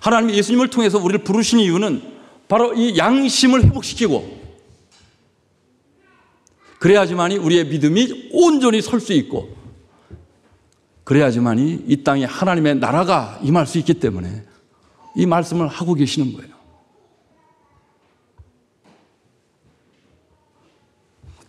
[0.00, 2.02] 하나님이 예수님을 통해서 우리를 부르신 이유는
[2.48, 4.40] 바로 이 양심을 회복시키고
[6.78, 9.54] 그래야지만이 우리의 믿음이 온전히 설 수 있고
[11.04, 14.44] 그래야지만이 이 땅에 하나님의 나라가 임할 수 있기 때문에
[15.14, 16.52] 이 말씀을 하고 계시는 거예요.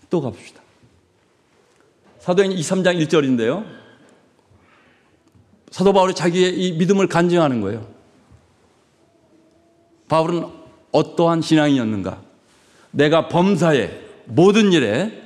[0.09, 0.61] 또 가봅시다.
[2.19, 3.65] 사도행 2, 3장 1절인데요.
[5.71, 7.87] 사도 바울이 자기의 이 믿음을 간증하는 거예요.
[10.07, 10.45] 바울은
[10.91, 12.21] 어떠한 신앙이었는가?
[12.91, 13.89] 내가 범사에
[14.25, 15.21] 모든 일에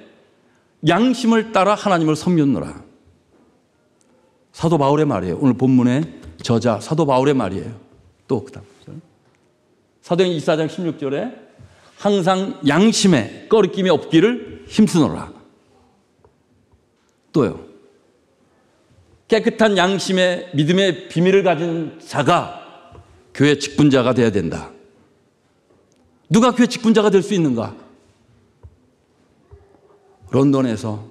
[0.87, 2.83] 양심을 따라 하나님을 섬겼노라.
[4.53, 5.37] 사도 바울의 말이에요.
[5.41, 7.86] 오늘 본문의 저자 사도 바울의 말이에요.
[8.27, 8.65] 또 그 다음
[10.01, 11.47] 사도행 24장 16절에
[11.97, 15.33] 항상 양심에 꺼리낌이 없기를 힘쓰노라.
[17.33, 17.65] 또요.
[19.27, 22.93] 깨끗한 양심의 믿음의 비밀을 가진 자가
[23.33, 24.71] 교회 직분자가 되어야 된다.
[26.29, 27.75] 누가 교회 직분자가 될 수 있는가?
[30.31, 31.05] 런던에서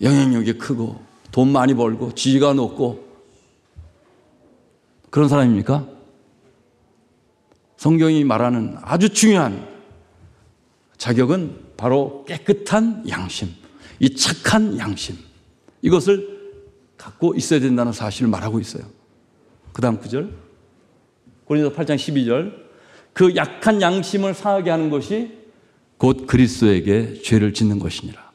[0.00, 3.06] 영향력이 크고 돈 많이 벌고 지위가 높고
[5.10, 5.86] 그런 사람입니까?
[7.82, 9.66] 성경이 말하는 아주 중요한
[10.98, 13.48] 자격은 바로 깨끗한 양심,
[13.98, 15.16] 이 착한 양심.
[15.82, 16.62] 이것을
[16.96, 18.84] 갖고 있어야 된다는 사실을 말하고 있어요.
[19.72, 20.32] 그 다음 구절.
[21.44, 22.52] 고린도 8장 12절.
[23.12, 25.32] 그 약한 양심을 상하게 하는 것이
[25.98, 28.30] 곧 그리스도에게 죄를 짓는 것이니라.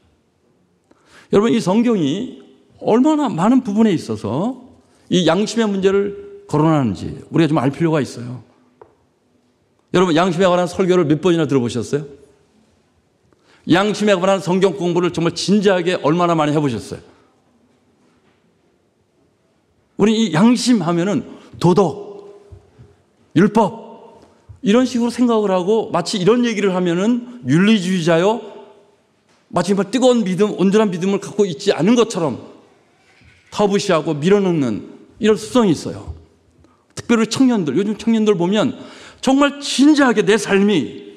[1.31, 2.41] 여러분, 이 성경이
[2.81, 4.67] 얼마나 많은 부분에 있어서
[5.07, 8.46] 이 양심의 문제를 거론하는지 우리가 좀 알 필요가 있어요.
[9.93, 12.05] 여러분, 양심에 관한 설교를 몇 번이나 들어보셨어요?
[13.71, 16.99] 양심에 관한 성경 공부를 정말 진지하게 얼마나 많이 해보셨어요?
[19.97, 21.25] 우리 이 양심 하면은
[21.59, 22.47] 도덕,
[23.35, 24.21] 율법,
[24.61, 28.41] 이런 식으로 생각을 하고 마치 이런 얘기를 하면은 윤리주의자요?
[29.49, 32.39] 마치 뭐 뜨거운 믿음, 온전한 믿음을 갖고 있지 않은 것처럼
[33.51, 36.13] 터부시하고 밀어넣는 이런 습성이 있어요.
[36.95, 38.77] 특별히 청년들, 요즘 청년들 보면
[39.21, 41.07] 정말 진지하게 내 삶이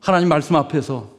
[0.00, 1.10] 하나님 말씀 앞에서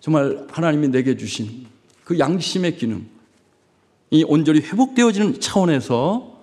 [0.00, 1.66] 정말 하나님이 내게 주신
[2.04, 3.06] 그 양심의 기능,
[4.10, 6.34] 이 온전히 회복되어지는 차원에서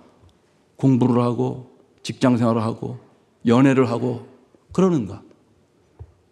[0.76, 1.70] 공부를 하고
[2.02, 2.98] 직장 생활을 하고
[3.46, 4.26] 연애를 하고
[4.72, 5.22] 그러는가?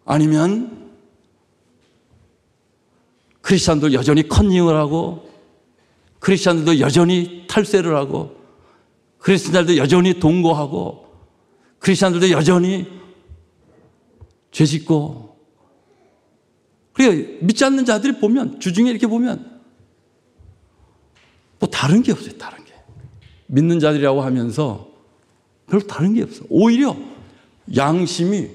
[0.05, 0.91] 아니면
[3.41, 5.29] 크리스찬도 여전히 컨닝을 하고
[6.19, 8.40] 크리스찬들도 여전히 탈세를 하고
[9.21, 11.05] 크리스찬들도 여전히 동거하고
[11.79, 12.87] 크리스찬들도 여전히
[14.51, 15.31] 죄 짓고.
[16.93, 19.61] 그래 믿지 않는 자들이 보면 주중에 이렇게 보면
[21.59, 22.73] 뭐 다른 게 없어요 다른 게.
[23.47, 24.89] 믿는 자들이라고 하면서
[25.67, 26.97] 별로 다른 게 없어 오히려
[27.75, 28.49] 양심이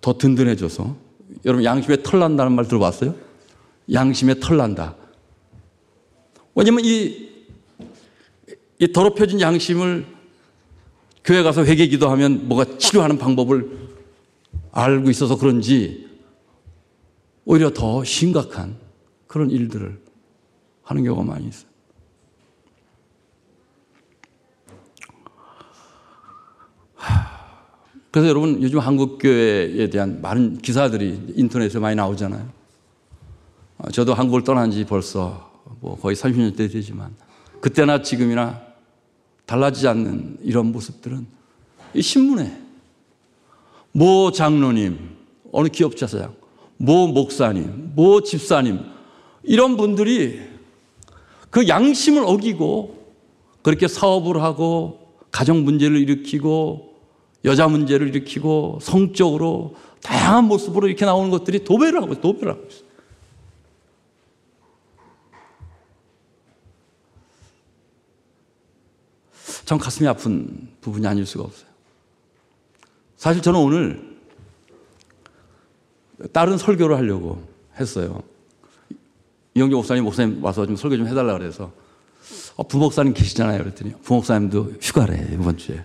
[0.00, 0.96] 더 든든해져서
[1.44, 3.14] 여러분 양심에 털 난다는 말 들어봤어요?
[3.92, 4.96] 양심에 털 난다.
[6.54, 7.33] 왜냐면 이,
[8.78, 10.06] 이 더럽혀진 양심을
[11.24, 13.84] 교회 가서 회개 기도하면 뭐가 치료하는 방법을
[14.72, 16.08] 알고 있어서 그런지
[17.44, 18.76] 오히려 더 심각한
[19.26, 20.00] 그런 일들을
[20.82, 21.74] 하는 경우가 많이 있어요.
[28.10, 32.48] 그래서 여러분 요즘 한국교회에 대한 많은 기사들이 인터넷에 많이 나오잖아요.
[33.92, 37.12] 저도 한국을 떠난 지 벌써 뭐 거의 30년대 되지만
[37.64, 38.60] 그때나 지금이나
[39.46, 41.26] 달라지지 않는 이런 모습들은
[41.94, 42.60] 이 신문에
[43.90, 44.98] 모 장로님,
[45.50, 46.34] 어느 기업자사장,
[46.76, 48.80] 모 목사님, 모 집사님
[49.44, 50.42] 이런 분들이
[51.48, 53.14] 그 양심을 어기고
[53.62, 56.92] 그렇게 사업을 하고 가정 문제를 일으키고
[57.46, 62.83] 여자 문제를 일으키고 성적으로 다양한 모습으로 이렇게 나오는 것들이 도배를 하고 도배를 하고 있어요.
[69.64, 71.68] 참 가슴이 아픈 부분이 아닐 수가 없어요.
[73.16, 74.14] 사실 저는 오늘
[76.32, 77.46] 다른 설교를 하려고
[77.78, 78.22] 했어요.
[79.54, 81.72] 이영조 목사님, 목사님 와서 좀 설교 좀 해달라 그래서
[82.56, 83.58] 어, 부목사님 계시잖아요.
[83.58, 85.84] 그랬더니 부목사님도 휴가래, 이번 주에.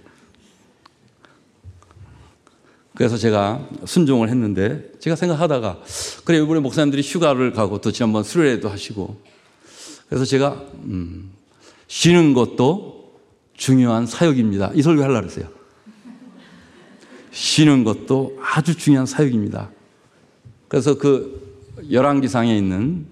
[2.96, 5.82] 그래서 제가 순종을 했는데 제가 생각하다가
[6.26, 9.22] 그래 이번에 목사님들이 휴가를 가고 또 지난번 수련회도 하시고
[10.10, 11.32] 그래서 제가 음,
[11.88, 12.99] 쉬는 것도
[13.60, 14.72] 중요한 사역입니다.
[14.74, 15.50] 이 설교 하려고 그랬어요.
[17.32, 19.70] 쉬는 것도 아주 중요한 사역입니다.
[20.70, 23.06] 그래서 그 열왕기상에 있는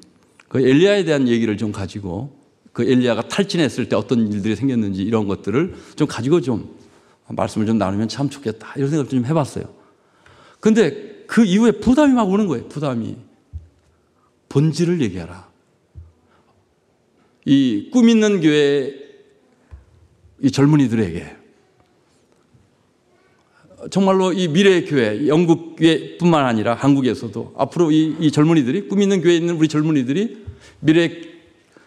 [0.47, 2.33] 그 엘리야에 대한 얘기를 좀 가지고
[2.71, 6.77] 그 엘리야가 탈진했을 때 어떤 일들이 생겼는지 이런 것들을 좀 가지고 좀
[7.27, 8.73] 말씀을 좀 나누면 참 좋겠다.
[8.77, 9.65] 이런 생각을 좀 해봤어요.
[10.61, 12.69] 근데 그 이후에 부담이 막 오는 거예요.
[12.69, 13.17] 부담이.
[14.47, 15.45] 본질을 얘기하라.
[17.45, 19.06] 이 꿈 있는 교회
[20.41, 21.35] 이 젊은이들에게.
[23.91, 29.37] 정말로 이 미래의 교회, 영국 교회뿐만 아니라 한국에서도 앞으로 이, 이 젊은이들이 꿈 있는 교회에
[29.37, 30.45] 있는 우리 젊은이들이
[30.79, 31.11] 미래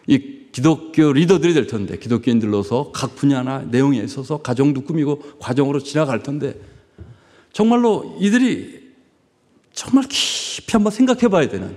[0.07, 6.61] 이 기독교 리더들이 될 텐데 기독교인들로서 각 분야나 내용에 있어서 가정도 꾸미고 과정으로 지나갈 텐데
[7.53, 8.91] 정말로 이들이
[9.73, 11.77] 정말 깊이 한번 생각해 봐야 되는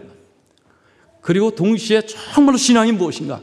[1.21, 3.41] 그리고 동시에 정말로 신앙이 무엇인가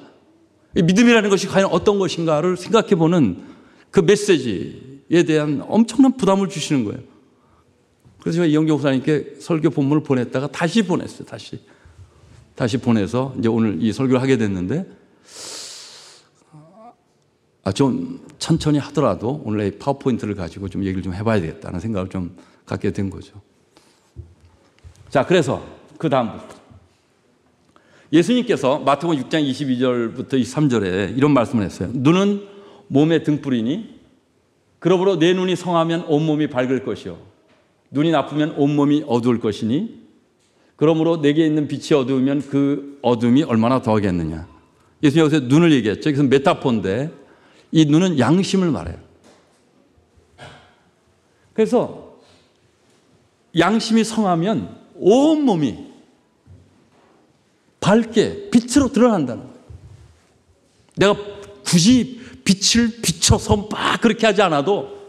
[0.74, 3.44] 믿음이라는 것이 과연 어떤 것인가를 생각해 보는
[3.90, 7.00] 그 메시지에 대한 엄청난 부담을 주시는 거예요.
[8.20, 11.26] 그래서 제가 이영경 목사님께 설교 본문을 보냈다가 다시 보냈어요.
[11.26, 11.60] 다시.
[12.54, 14.86] 다시 보내서 이제 오늘 이 설교를 하게 됐는데
[17.62, 22.36] 아, 좀 천천히 하더라도 오늘 이 파워포인트를 가지고 좀 얘기를 좀 해봐야 되겠다는 생각을 좀
[22.64, 23.40] 갖게 된 거죠.
[25.08, 25.64] 자, 그래서
[25.98, 26.59] 그 다음부터.
[28.12, 31.90] 예수님께서 마태복음 6장 22절부터 23절에 이런 말씀을 했어요.
[31.92, 32.46] 눈은
[32.88, 34.00] 몸의 등불이니
[34.80, 37.18] 그러므로 내 눈이 성하면 온몸이 밝을 것이요.
[37.90, 40.00] 눈이 나쁘면 온몸이 어두울 것이니
[40.76, 44.48] 그러므로 내게 있는 빛이 어두우면 그 어둠이 얼마나 더하겠느냐.
[45.02, 46.10] 예수님 여기서 눈을 얘기했죠.
[46.10, 47.12] 그래서 메타포인데
[47.72, 48.96] 이 눈은 양심을 말해요.
[51.52, 52.18] 그래서
[53.56, 55.89] 양심이 성하면 온몸이
[57.90, 59.58] 밝게 빛으로 드러난다는 거예요.
[60.94, 61.16] 내가
[61.64, 65.08] 굳이 빛을 비춰서 막 그렇게 하지 않아도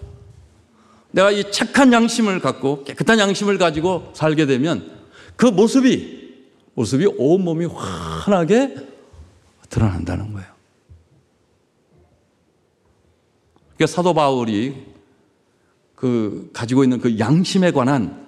[1.12, 5.00] 내가 이 착한 양심을 갖고 깨끗한 양심을 가지고 살게 되면
[5.36, 6.22] 그 모습이
[6.74, 8.76] 모습이 온몸이 환하게
[9.70, 10.48] 드러난다는 거예요.
[13.76, 14.76] 그러니까 사도 바울이
[15.96, 18.26] 그 가지고 있는 그 양심에 관한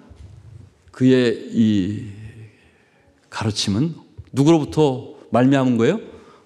[0.92, 2.12] 그의 이
[3.32, 4.03] 가르침은
[4.34, 6.00] 누구로부터 말미암은 거예요?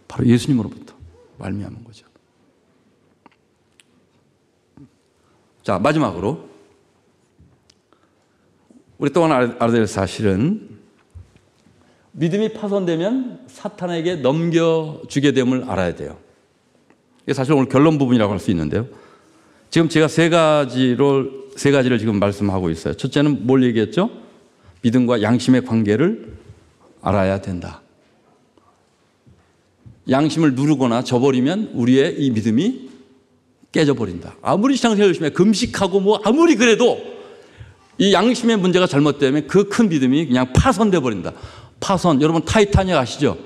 [0.07, 0.93] 바로 예수님으로부터
[1.39, 2.05] 말미암은 거죠.
[5.63, 6.47] 자, 마지막으로
[8.97, 10.77] 우리 또한 알아야 될 사실은
[12.13, 16.17] 믿음이 파손되면 사탄에게 넘겨주게 됨을 알아야 돼요.
[17.23, 18.87] 이게 사실 오늘 결론 부분이라고 할 수 있는데요.
[19.69, 22.93] 지금 제가 세 가지를, 세 가지를 지금 말씀하고 있어요.
[22.95, 24.09] 첫째는 뭘 얘기했죠?
[24.81, 26.37] 믿음과 양심의 관계를
[27.07, 27.81] 알아야 된다.
[30.09, 32.89] 양심을 누르거나 저버리면 우리의 이 믿음이
[33.71, 34.35] 깨져버린다.
[34.41, 36.97] 아무리 신앙생활 열심히 금식하고 뭐 아무리 그래도
[37.97, 41.33] 이 양심의 문제가 잘못되면 그 큰 믿음이 그냥 파손돼 버린다.
[41.79, 42.21] 파손.
[42.21, 43.37] 여러분 타이타닉 아시죠?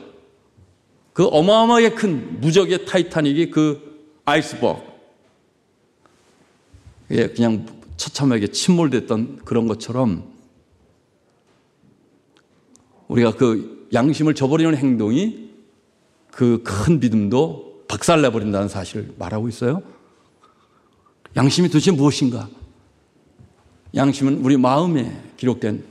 [1.13, 4.81] 그 어마어마하게 큰 무적의 타이타닉이 그 아이스버그.
[7.11, 7.65] 예, 그냥
[7.97, 10.30] 처참하게 침몰됐던 그런 것처럼
[13.11, 15.49] 우리가 그 양심을 저버리는 행동이
[16.31, 19.81] 그 큰 믿음도 박살내버린다는 사실을 말하고 있어요.
[21.35, 22.47] 양심이 도대체 무엇인가?
[23.95, 25.83] 양심은 우리 마음에 기록된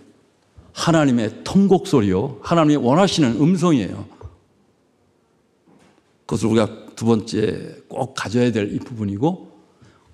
[0.73, 2.39] 하나님의 통곡 소리요.
[2.43, 4.07] 하나님이 원하시는 음성이에요.
[6.25, 9.51] 그것을 우리가 두 번째 꼭 가져야 될 이 부분이고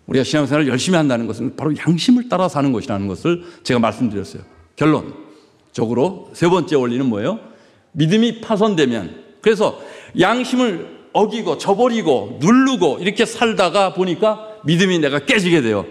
[0.07, 4.43] 우리가 신앙생활을 열심히 한다는 것은 바로 양심을 따라 사는 것이라는 것을 제가 말씀드렸어요.
[4.75, 5.26] 결론.
[5.77, 7.39] 적으로 세 번째 원리는 뭐예요?
[7.93, 9.79] 믿음이 파손되면 그래서
[10.19, 15.85] 양심을 어기고 저버리고 누르고 이렇게 살다가 보니까 믿음이 내가 깨지게 돼요.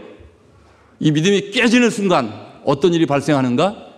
[1.00, 2.34] 이 믿음이 깨지는 순간
[2.64, 3.90] 어떤 일이 발생하는가?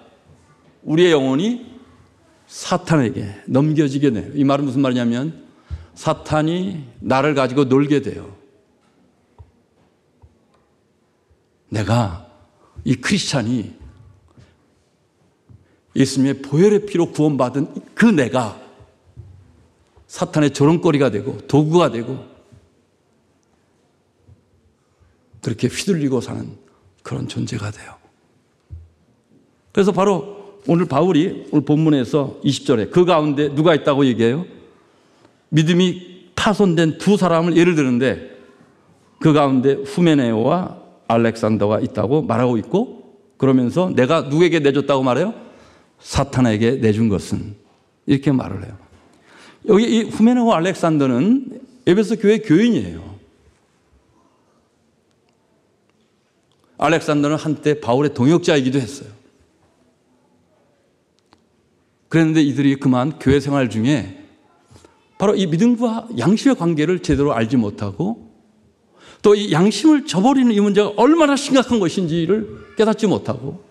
[0.83, 1.65] 우리의 영혼이
[2.47, 4.31] 사탄에게 넘겨지게 돼요.
[4.35, 5.45] 이 말은 무슨 말이냐면
[5.95, 8.35] 사탄이 나를 가지고 놀게 돼요.
[11.69, 12.27] 내가
[12.83, 13.76] 이 크리스찬이
[15.97, 18.61] 예수님의 보혈의 피로 구원받은 그 내가
[20.05, 22.23] 사탄의 조롱거리가 되고 도구가 되고
[25.41, 26.47] 그렇게 휘둘리고 사는
[27.01, 27.95] 그런 존재가 돼요.
[29.71, 34.45] 그래서 바로 오늘 바울이 오늘 본문에서 20절에 그 가운데 누가 있다고 얘기해요?
[35.49, 38.37] 믿음이 파손된 두 사람을 예를 드는데
[39.19, 40.77] 그 가운데 후메네오와
[41.07, 45.46] 알렉산더가 있다고 말하고 있고 그러면서 내가 누구에게 내줬다고 말해요?
[45.99, 47.55] 사탄에게 내준 것은
[48.05, 48.77] 이렇게 말을 해요.
[49.67, 53.17] 여기 이 후메네오와 알렉산더는 에베소 교회 교인이에요.
[56.77, 59.09] 알렉산더는 한때 바울의 동역자이기도 했어요.
[62.09, 64.23] 그랬는데 이들이 그만 교회 생활 중에
[65.17, 68.27] 바로 이 믿음과 양심의 관계를 제대로 알지 못하고
[69.21, 73.63] 또 이 양심을 저버리는 이 문제가 얼마나 심각한 것인지를 깨닫지 못하고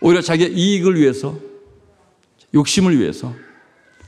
[0.00, 1.38] 오히려 자기의 이익을 위해서
[2.54, 3.34] 욕심을 위해서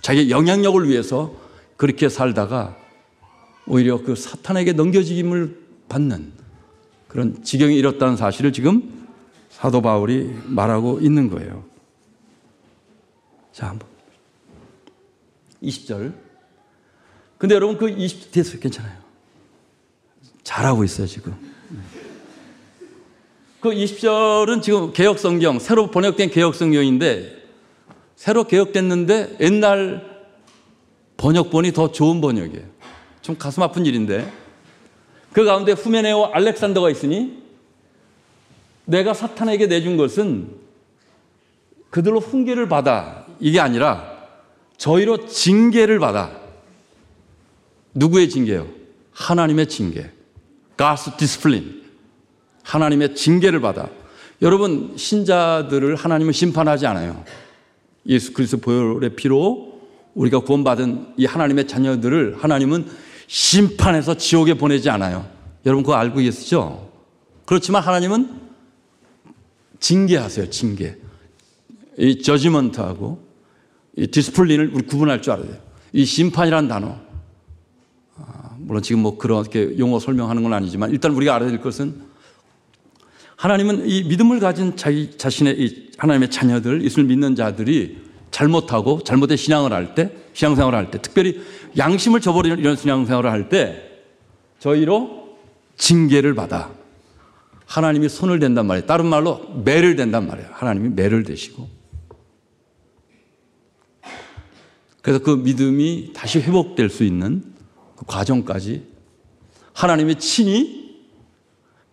[0.02, 1.34] 자기의 영향력을 위해서
[1.76, 2.76] 그렇게 살다가
[3.66, 6.32] 오히려 그 사탄에게 넘겨지임을 받는
[7.08, 9.06] 그런 지경이 이렇다는 사실을 지금
[9.50, 11.64] 사도 바울이 말하고 있는 거예요.
[13.52, 13.88] 자, 한번.
[15.62, 16.14] 20절.
[17.36, 18.60] 근데 여러분 그 20, 됐어요.
[18.60, 18.96] 괜찮아요.
[20.42, 21.34] 잘하고 있어요, 지금.
[23.60, 27.40] 그 20절은 지금 개혁성경, 새로 번역된 개혁성경인데,
[28.16, 30.26] 새로 개혁됐는데 옛날
[31.16, 32.64] 번역본이 더 좋은 번역이에요.
[33.20, 34.30] 좀 가슴 아픈 일인데.
[35.32, 37.40] 그 가운데 후메네오 알렉산더가 있으니
[38.84, 40.48] 내가 사탄에게 내준 것은
[41.90, 44.18] 그들로 훈계를 받아 이게 아니라
[44.76, 46.32] 저희로 징계를 받아
[47.94, 48.66] 누구의 징계요?
[49.12, 50.10] 하나님의 징계.
[50.76, 51.79] God's discipline.
[52.70, 53.88] 하나님의 징계를 받아.
[54.42, 57.24] 여러분 신자들을 하나님은 심판하지 않아요.
[58.06, 59.80] 예수 그리스도 보혈의 피로
[60.14, 62.86] 우리가 구원받은 이 하나님의 자녀들을 하나님은
[63.26, 65.26] 심판해서 지옥에 보내지 않아요.
[65.66, 66.90] 여러분 그거 알고 계시죠?
[67.44, 68.40] 그렇지만 하나님은
[69.80, 70.96] 징계하세요, 징계.
[71.98, 73.20] 이 저지먼트하고
[73.96, 75.58] 이 디스플린을 우리 구분할 줄 알아야 돼요.
[75.92, 76.98] 이 심판이라는 단어.
[78.16, 82.09] 아, 물론 지금 뭐 그렇게 용어 설명하는 건 아니지만 일단 우리가 알아야 될 것은
[83.40, 87.96] 하나님은 이 믿음을 가진 자기 자신의 이 하나님의 자녀들, 예수를 믿는 자들이
[88.30, 91.40] 잘못하고 잘못된 신앙을 할 때, 신앙생활을 할 때, 특별히
[91.78, 94.02] 양심을 저버리는 이런 신앙생활을 할 때,
[94.58, 95.38] 저희로
[95.78, 96.70] 징계를 받아
[97.64, 98.86] 하나님이 손을 댄단 말이에요.
[98.86, 100.50] 다른 말로 매를 댄단 말이에요.
[100.52, 101.66] 하나님이 매를 대시고.
[105.00, 107.42] 그래서 그 믿음이 다시 회복될 수 있는
[107.96, 108.82] 그 과정까지
[109.72, 110.79] 하나님의 친히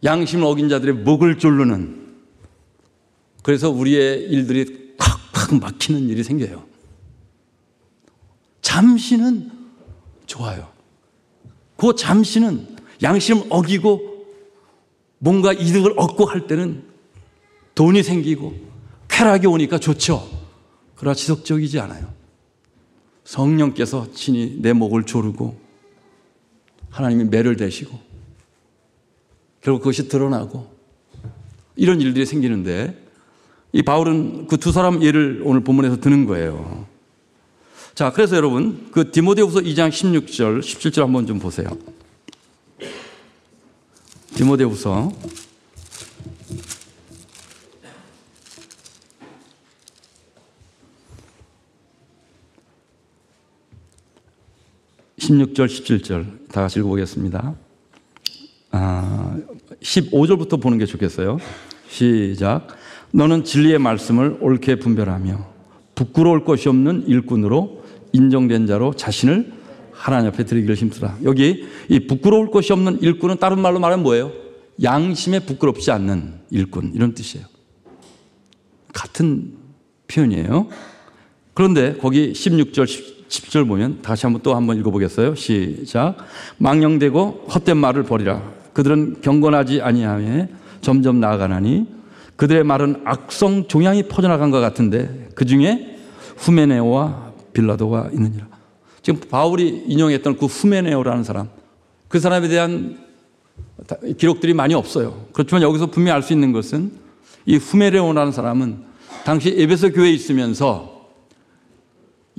[0.04, 2.08] 양심을 어긴 자들의 목을 졸르는
[3.44, 6.66] 그래서 우리의 일들이 팍팍 막히는 일이 생겨요.
[8.62, 9.52] 잠시는
[10.26, 10.72] 좋아요.
[11.78, 14.26] 그 잠시는 양심을 어기고
[15.20, 16.84] 뭔가 이득을 얻고 할 때는
[17.76, 18.54] 돈이 생기고
[19.08, 20.28] 쾌락이 오니까 좋죠.
[20.96, 22.12] 그러나 지속적이지 않아요.
[23.24, 25.60] 성령께서 친히 내 목을 조르고
[26.90, 28.07] 하나님이 매를 대시고
[29.68, 30.66] 결국 그것이 드러나고
[31.76, 33.06] 이런 일들이 생기는데
[33.74, 36.88] 이 바울은 그 두 사람 예를 오늘 본문에서 드는 거예요.
[37.94, 41.68] 자, 그래서 여러분, 그 디모데후서 2장 16절, 17절 한번 좀 보세요.
[44.36, 45.12] 디모데후서
[55.20, 57.67] 16절, 17절 다 같이 읽어보겠습니다.
[58.80, 59.36] 아,
[59.82, 61.40] 15절부터 보는 게 좋겠어요.
[61.90, 62.68] 시작.
[63.12, 65.48] 너는 진리의 말씀을 옳게 분별하며
[65.96, 69.52] 부끄러울 것이 없는 일꾼으로 인정된 자로 자신을
[69.92, 71.18] 하나님 앞에 드리기를 힘쓰라.
[71.24, 74.32] 여기 이 부끄러울 것이 없는 일꾼은 다른 말로 말하면 뭐예요?
[74.84, 77.48] 양심에 부끄럽지 않는 일꾼 이런 뜻이에요.
[78.94, 79.54] 같은
[80.08, 80.68] 표현이에요.
[81.56, 85.34] 그런데 거기 16절 10절 보면 다시 한번 또 한번 읽어보겠어요.
[85.36, 86.18] 시작.
[86.60, 88.57] 망령되고 헛된 말을 버리라.
[88.78, 90.50] 그들은 경건하지 아니하며
[90.82, 91.88] 점점 나아가나니
[92.36, 95.98] 그들의 말은 악성 종양이 퍼져나간 것 같은데 그 중에
[96.38, 98.46] 후메네오와 빌라도가 있느니라.
[99.02, 101.50] 지금 바울이 인용했던 그 후메네오라는 사람,
[102.08, 103.00] 그 사람에 대한
[104.16, 105.26] 기록들이 많이 없어요.
[105.34, 106.92] 그렇지만 여기서 분명히 알 수 있는 것은
[107.48, 108.84] 이 후메네오라는 사람은
[109.26, 111.08] 당시 에베소 교회에 있으면서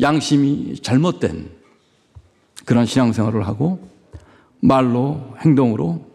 [0.00, 1.48] 양심이 잘못된
[2.64, 3.88] 그런 신앙생활을 하고
[4.60, 6.06] 말로 행동으로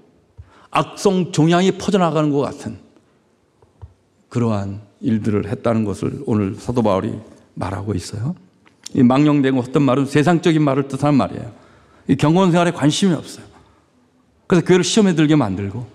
[0.74, 2.78] 악성 종양이 퍼져나가는 것 같은
[4.30, 7.14] 그러한 일들을 했다는 것을 오늘 사도 바울이
[7.54, 8.36] 말하고 있어요.
[8.94, 11.52] 이 망령되고 어떤 말은 세상적인 말을 뜻하는 말이에요.
[12.08, 13.46] 이 경건 생활에 관심이 없어요.
[14.48, 15.86] 그래서 교회를 시험에 들게 만들고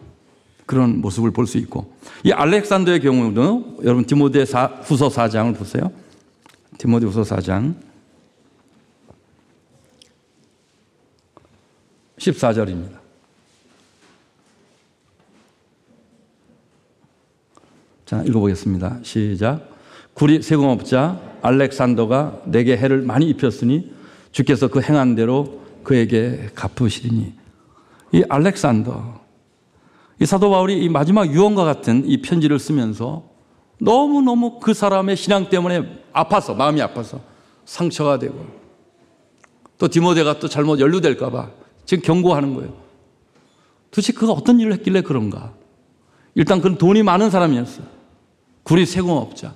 [0.67, 1.93] 그런 모습을 볼 수 있고
[2.25, 4.41] 이 알렉산더의 경우도 여러분 디모데
[4.83, 5.91] 후서 4장을 보세요.
[6.79, 7.75] 디모데 후서 4장
[12.19, 12.98] 14절입니다.
[18.09, 19.01] 자, 읽어보겠습니다.
[19.03, 19.69] 시작.
[20.15, 23.93] 구리 세공업자 알렉산더가 내게 해를 많이 입혔으니
[24.33, 27.35] 주께서 그 행한 대로 그에게 갚으시리니.
[28.13, 29.21] 이 알렉산더,
[30.23, 33.29] 이 사도 바울이 이 마지막 유언과 같은 이 편지를 쓰면서
[33.79, 37.21] 너무너무 그 사람의 신앙 때문에 아파서, 마음이 아파서
[37.67, 38.43] 상처가 되고
[39.77, 41.51] 또 디모데가 또 잘못 연루될까봐
[41.85, 42.75] 지금 경고하는 거예요.
[43.91, 45.53] 도대체 그가 어떤 일을 했길래 그런가?
[46.35, 47.98] 일단 그는 돈이 많은 사람이었어요.
[48.69, 49.55] 구리 세공업자.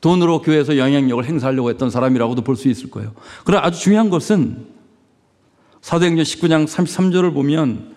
[0.00, 3.12] 돈으로 교회에서 영향력을 행사하려고 했던 사람이라고도 볼 수 있을 거예요.
[3.44, 4.66] 그러나 아주 중요한 것은
[5.80, 7.94] 사도행전 19장 33절을 보면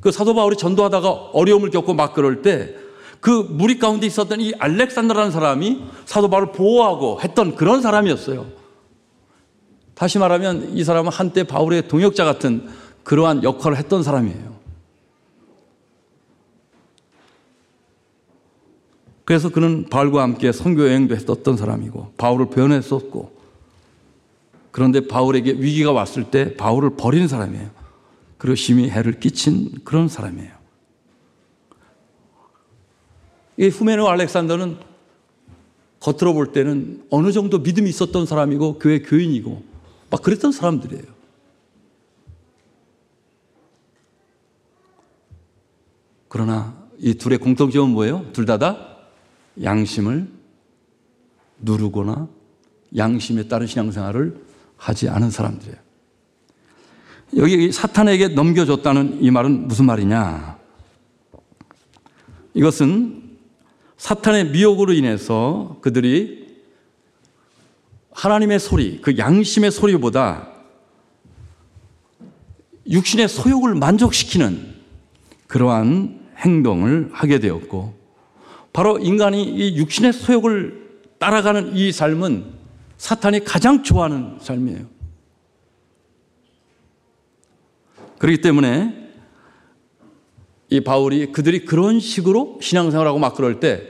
[0.00, 2.82] 그 사도 바울이 전도하다가 어려움을 겪고 막 그럴 때
[3.22, 8.44] 그 무리 가운데 있었던 이 알렉산더라는 사람이 사도 바울을 보호하고 했던 그런 사람이었어요.
[9.94, 12.68] 다시 말하면 이 사람은 한때 바울의 동역자 같은
[13.04, 14.51] 그러한 역할을 했던 사람이에요.
[19.24, 23.40] 그래서 그는 바울과 함께 선교 여행도 했었던 사람이고 바울을 변했었고
[24.70, 27.70] 그런데 바울에게 위기가 왔을 때 바울을 버린 사람이에요.
[28.38, 30.50] 그리고 심히 해를 끼친 그런 사람이에요.
[33.58, 34.78] 이 후메노 알렉산더는
[36.00, 39.62] 겉으로 볼 때는 어느 정도 믿음이 있었던 사람이고 교회 교인이고
[40.10, 41.04] 막 그랬던 사람들이에요.
[46.28, 48.32] 그러나 이 둘의 공통점은 뭐예요?
[48.32, 48.91] 둘 다다
[49.60, 50.28] 양심을
[51.60, 52.28] 누르거나
[52.96, 54.40] 양심에 따른 신앙생활을
[54.76, 55.76] 하지 않은 사람들이에요.
[57.36, 60.58] 여기 사탄에게 넘겨줬다는 이 말은 무슨 말이냐?
[62.54, 63.22] 이것은
[63.96, 66.42] 사탄의 미혹으로 인해서 그들이
[68.10, 70.48] 하나님의 소리, 그 양심의 소리보다
[72.88, 74.74] 육신의 소욕을 만족시키는
[75.46, 78.01] 그러한 행동을 하게 되었고
[78.72, 80.82] 바로 인간이 이 육신의 소욕을
[81.18, 82.44] 따라가는 이 삶은
[82.96, 84.86] 사탄이 가장 좋아하는 삶이에요.
[88.18, 89.10] 그렇기 때문에
[90.70, 93.86] 이 바울이 그들이 그런 식으로 신앙생활하고 막 그럴 때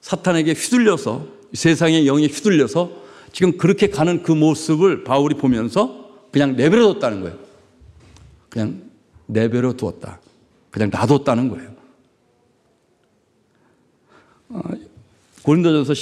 [0.00, 3.02] 사탄에게 휘둘려서 세상의 영에 휘둘려서
[3.32, 7.38] 지금 그렇게 가는 그 모습을 바울이 보면서 그냥 내버려 뒀다는 거예요.
[8.48, 8.82] 그냥
[9.26, 10.20] 내버려 두었다.
[10.70, 11.71] 그냥 놔뒀다는 거예요.
[14.52, 14.60] 어,
[15.42, 15.92] 고린도전서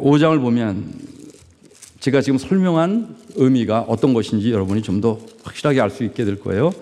[0.00, 0.92] 5장을 보면
[2.00, 6.72] 제가 지금 설명한 의미가 어떤 것인지 여러분이 좀 더 확실하게 알 수 있게 될 거예요.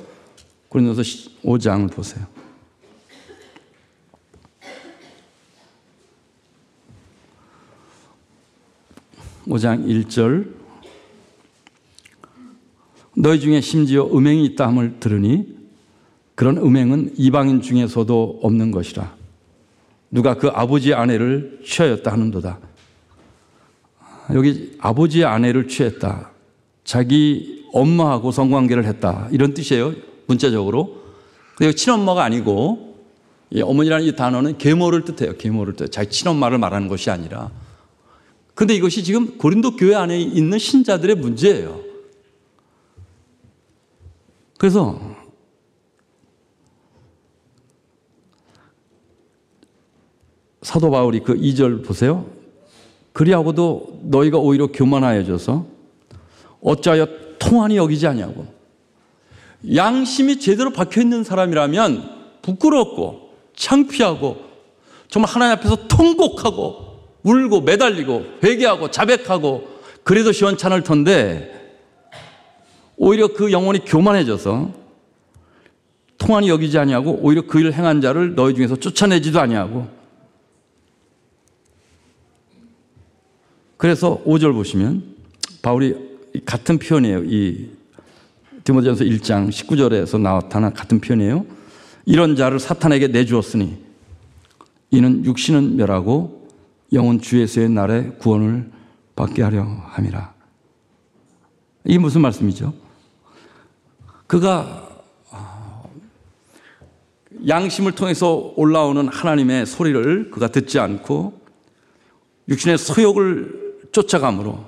[0.68, 1.02] 고린도서
[1.44, 2.26] 5장을 보세요.
[9.46, 10.46] 오장 1절
[13.16, 15.46] 너희 중에 심지어 음행이 있다 함을 들으니
[16.34, 19.14] 그런 음행은 이방인 중에서도 없는 것이라
[20.12, 22.60] 누가 그 아버지 아내를 취하였다 하는도다.
[24.34, 26.30] 여기 아버지의 아내를 취했다.
[26.84, 29.28] 자기 엄마하고 성관계를 했다.
[29.32, 29.94] 이런 뜻이에요.
[30.26, 31.02] 문자적으로.
[31.56, 32.94] 근데 친엄마가 아니고
[33.60, 35.36] 어머니라는 이 단어는 계모를 뜻해요.
[35.38, 35.90] 계모를 뜻.
[35.90, 37.50] 자기 친엄마를 말하는 것이 아니라.
[38.54, 41.80] 근데 이것이 지금 고린도 교회 안에 있는 신자들의 문제예요.
[44.58, 45.00] 그래서
[50.62, 52.26] 사도 바울이 그 2절 보세요.
[53.12, 55.66] 그리하고도 너희가 오히려 교만하여져서
[56.62, 57.06] 어찌하여
[57.38, 58.46] 통한이 여기지 아니하고
[59.74, 62.10] 양심이 제대로 박혀 있는 사람이라면
[62.42, 64.36] 부끄럽고 창피하고
[65.08, 66.92] 정말 하나님 앞에서 통곡하고
[67.22, 69.68] 울고 매달리고 회개하고 자백하고
[70.04, 71.52] 그래도 시원찮을 텐데
[72.96, 74.70] 오히려 그 영혼이 교만해져서
[76.18, 80.01] 통한이 여기지 아니하고 오히려 그 일을 행한 자를 너희 중에서 쫓아내지도 아니하고
[83.82, 85.02] 그래서 5절 보시면
[85.60, 85.96] 바울이
[86.44, 87.24] 같은 표현이에요.
[87.24, 87.68] 이
[88.62, 91.44] 디모데전서 1장 19절에서 나타난 같은 표현이에요.
[92.06, 93.76] 이런 자를 사탄에게 내주었으니
[94.92, 96.48] 이는 육신은 멸하고
[96.92, 98.70] 영은 주에서의 날에 구원을
[99.16, 100.32] 받게 하려 함이라.
[101.84, 102.72] 이게 무슨 말씀이죠?
[104.28, 104.88] 그가
[107.48, 111.42] 양심을 통해서 올라오는 하나님의 소리를 그가 듣지 않고
[112.48, 113.61] 육신의 소욕을
[113.92, 114.64] 쫓아감으로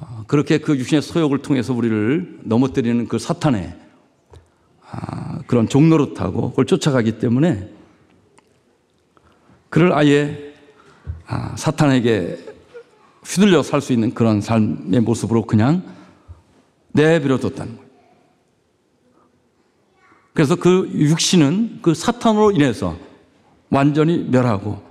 [0.00, 3.78] 아, 그렇게 그 육신의 소욕을 통해서 우리를 넘어뜨리는 그 사탄의
[4.90, 7.70] 아, 그런 종노릇하고 그걸 쫓아가기 때문에
[9.68, 10.52] 그를 아예
[11.26, 12.38] 아, 사탄에게
[13.24, 15.82] 휘둘려 살 수 있는 그런 삶의 모습으로 그냥
[16.92, 17.90] 내버려 뒀다는 거예요.
[20.34, 22.96] 그래서 그 육신은 그 사탄으로 인해서
[23.70, 24.82] 완전히 멸하고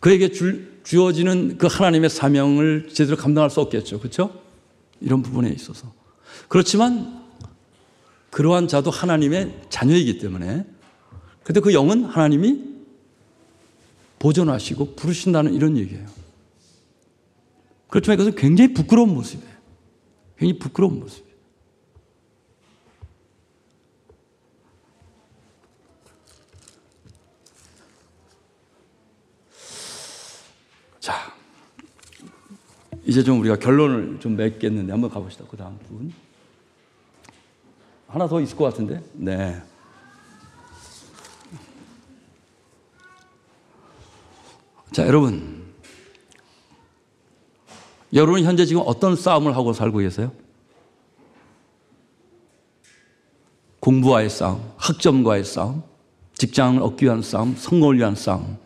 [0.00, 4.00] 그에게 주, 주어지는 그 하나님의 사명을 제대로 감당할 수 없겠죠.
[4.00, 4.40] 그렇죠?
[5.00, 5.92] 이런 부분에 있어서.
[6.48, 7.20] 그렇지만
[8.30, 10.64] 그러한 자도 하나님의 자녀이기 때문에
[11.44, 12.70] 근데 그 영은 하나님이
[14.18, 16.06] 보존하시고 부르신다는 이런 얘기예요.
[17.88, 19.50] 그렇지만 이것은 굉장히 부끄러운 모습이에요.
[20.38, 21.30] 굉장히 부끄러운 모습이에요.
[31.00, 31.32] 자,
[33.04, 35.44] 이제 좀 우리가 결론을 좀 맺겠는데 한번 가봅시다.
[35.50, 36.12] 그 다음 분.
[38.06, 39.02] 하나 더 있을 것 같은데?
[39.14, 39.62] 네.
[44.92, 45.60] 자, 여러분.
[48.12, 50.32] 여러분 현재 지금 어떤 싸움을 하고 살고 계세요?
[53.78, 55.82] 공부와의 싸움, 학점과의 싸움,
[56.34, 58.58] 직장을 얻기 위한 싸움, 성공을 위한 싸움,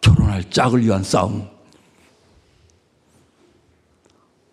[0.00, 1.48] 결혼 할 짝을 위한 싸움.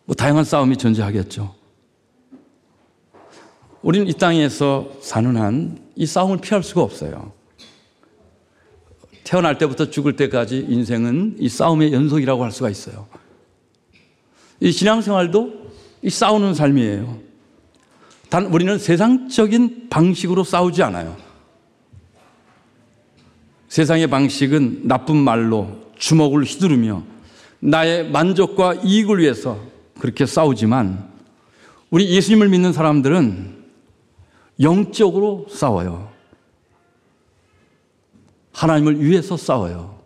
[0.06, 1.56] 뭐 다양한 싸움이 존재하겠죠.
[3.82, 7.34] 우리는 이 땅에서 사는 한 이 싸움을 피할 수가 없어요.
[9.24, 13.08] 태어날 때부터 죽을 때까지 인생은 이 싸움의 연속이라고 할 수가 있어요.
[14.60, 15.72] 이 신앙생활도
[16.04, 17.20] 이 싸우는 삶이에요.
[18.30, 21.18] 단 우리는 세상적인 방식으로 싸우지 않아요.
[23.68, 27.04] 세상의 방식은 나쁜 말로 주먹을 휘두르며
[27.60, 29.60] 나의 만족과 이익을 위해서
[30.00, 31.10] 그렇게 싸우지만
[31.90, 33.58] 우리 예수님을 믿는 사람들은
[34.62, 36.12] 영적으로 싸워요.
[38.54, 40.00] 하나님을 위해서 싸워요.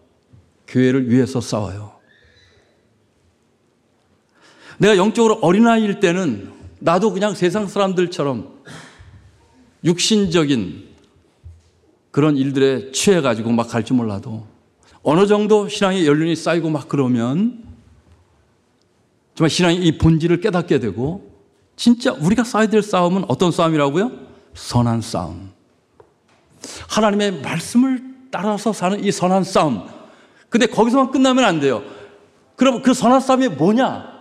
[0.68, 1.92] 교회를 위해서 싸워요.
[4.78, 8.62] 내가 영적으로 어린아이일 때는 나도 그냥 세상 사람들처럼
[9.84, 10.91] 육신적인
[12.12, 14.46] 그런 일들에 취해가지고 막 갈지 몰라도
[15.04, 17.64] 어느 정도 신앙의 연륜이 쌓이고 막 그러면
[19.34, 21.32] 정말 신앙의 이 본질을 깨닫게 되고
[21.76, 24.12] 진짜 우리가 싸야 될 싸움은 어떤 싸움이라고요?
[24.54, 25.52] 선한 싸움.
[26.90, 29.88] 하나님의 말씀을 따라서 사는 이 선한 싸움.
[30.50, 31.82] 근데 거기서만 끝나면 안 돼요.
[32.56, 34.12] 그럼 그 선한 싸움이 뭐냐?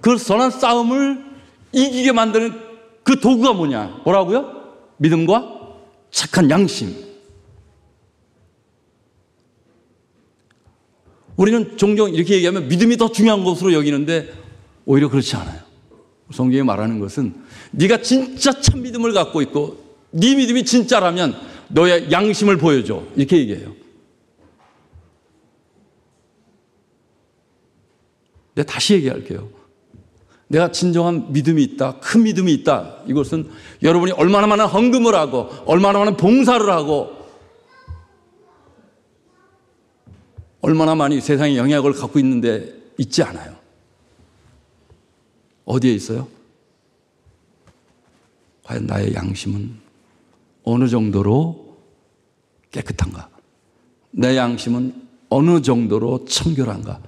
[0.00, 1.24] 그 선한 싸움을
[1.72, 2.60] 이기게 만드는
[3.02, 4.02] 그 도구가 뭐냐?
[4.04, 4.52] 뭐라고요?
[4.98, 5.56] 믿음과
[6.10, 7.05] 착한 양심.
[11.36, 14.32] 우리는 종종 이렇게 얘기하면 믿음이 더 중요한 것으로 여기는데
[14.84, 15.60] 오히려 그렇지 않아요.
[16.32, 17.34] 성경이 말하는 것은
[17.72, 21.36] 네가 진짜 참 믿음을 갖고 있고 네 믿음이 진짜라면
[21.68, 23.02] 너의 양심을 보여줘.
[23.16, 23.74] 이렇게 얘기해요.
[28.54, 29.48] 내가 다시 얘기할게요.
[30.48, 32.98] 내가 진정한 믿음이 있다, 큰 믿음이 있다.
[33.08, 33.50] 이것은
[33.82, 37.10] 여러분이 얼마나 많은 헌금을 하고, 얼마나 많은 봉사를 하고,
[40.66, 43.54] 얼마나 많이 세상에 영향을 갖고 있는데 있지 않아요.
[45.64, 46.26] 어디에 있어요?
[48.64, 49.76] 과연 나의 양심은
[50.64, 51.76] 어느 정도로
[52.72, 53.28] 깨끗한가?
[54.10, 56.98] 내 양심은 어느 정도로 청결한가?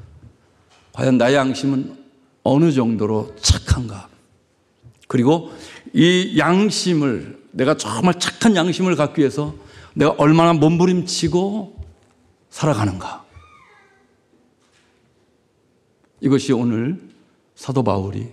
[0.92, 1.98] 과연 나의 양심은
[2.44, 4.08] 어느 정도로 착한가?
[5.08, 5.50] 그리고
[5.92, 9.52] 이 양심을 내가 정말 착한 양심을 갖기 위해서
[9.94, 11.76] 내가 얼마나 몸부림치고
[12.50, 13.26] 살아가는가?
[16.20, 17.00] 이것이 오늘
[17.54, 18.28] 사도 바울이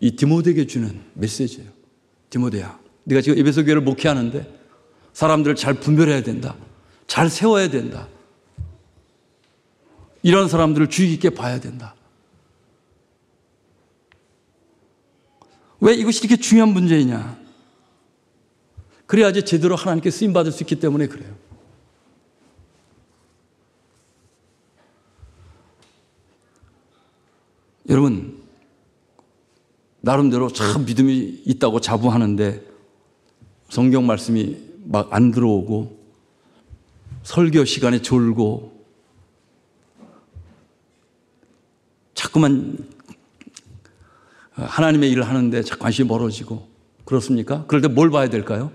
[0.00, 1.70] 이 디모데에게 주는 메시지예요.
[2.30, 4.58] 디모데야, 네가 지금 에베소 교회를 목회하는데
[5.12, 6.54] 사람들을 잘 분별해야 된다.
[7.06, 8.06] 잘 세워야 된다.
[10.22, 11.94] 이런 사람들을 주의 깊게 봐야 된다.
[15.80, 17.38] 왜 이것이 이렇게 중요한 문제이냐?
[19.06, 21.34] 그래야지 제대로 하나님께 쓰임 받을 수 있기 때문에 그래요.
[27.88, 28.42] 여러분,
[30.00, 32.62] 나름대로 참 믿음이 있다고 자부하는데
[33.68, 35.98] 성경 말씀이 막 안 들어오고
[37.24, 38.78] 설교 시간에 졸고
[42.14, 42.78] 자꾸만
[44.52, 46.66] 하나님의 일을 하는데 자꾸 관심이 멀어지고
[47.04, 47.64] 그렇습니까?
[47.66, 48.72] 그럴 때 뭘 봐야 될까요?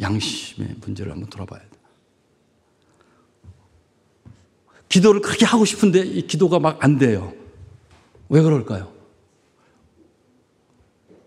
[0.00, 1.75] 양심의 문제를 한번 돌아봐야 돼.
[4.88, 7.32] 기도를 그렇게 하고 싶은데 이 기도가 막 안 돼요.
[8.28, 8.92] 왜 그럴까요?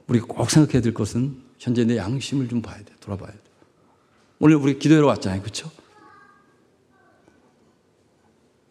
[0.08, 2.86] 우리가 꼭 생각해야 될 것은 현재 내 양심을 좀 봐야 돼.
[3.00, 3.38] 돌아봐야 돼.
[4.40, 5.42] 오늘 우리 기도하러 왔잖아요.
[5.42, 5.70] 그렇죠?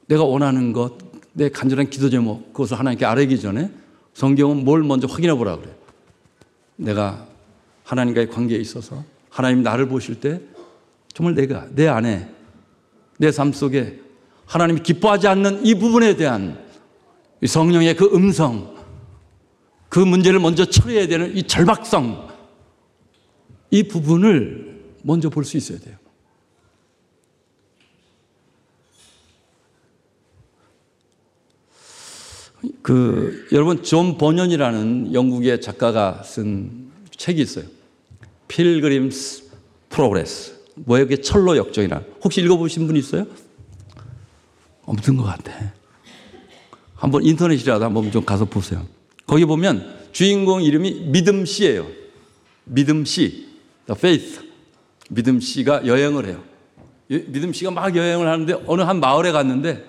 [0.06, 0.96] 내가 원하는 것,
[1.34, 3.70] 내 간절한 기도 제목, 그것을 하나님께 아뢰기 전에
[4.14, 5.74] 성경은 뭘 먼저 확인해 보라 그래요.
[6.76, 7.26] 내가
[7.84, 10.40] 하나님과의 관계에 있어서 하나님 나를 보실 때
[11.12, 12.32] 정말 내가 내 안에
[13.18, 14.00] 내 삶 속에
[14.48, 16.58] 하나님이 기뻐하지 않는 이 부분에 대한
[17.46, 18.74] 성령의 그 음성,
[19.90, 22.28] 그 문제를 먼저 처리해야 되는 이 절박성,
[23.70, 25.96] 이 부분을 먼저 볼 수 있어야 돼요.
[32.82, 37.66] 그 여러분 존 버년이라는 영국의 작가가 쓴 책이 있어요.
[38.48, 39.44] Pilgrim's
[39.90, 40.56] Progress.
[40.74, 41.04] 뭐예요?
[41.06, 42.02] 그게 천로 역정이라.
[42.24, 43.26] 혹시 읽어보신 분 있어요?
[44.88, 45.52] 없는 것 같아.
[46.94, 48.86] 한번 인터넷이라도 한번 좀 가서 보세요.
[49.26, 51.86] 거기 보면 주인공 이름이 믿음 씨예요.
[52.64, 53.48] 믿음 씨,
[53.90, 54.48] faith.
[55.10, 56.42] 믿음 씨가 여행을 해요.
[57.08, 59.84] 믿음 씨가 막 여행을 하는데 어느 한 마을에 갔는데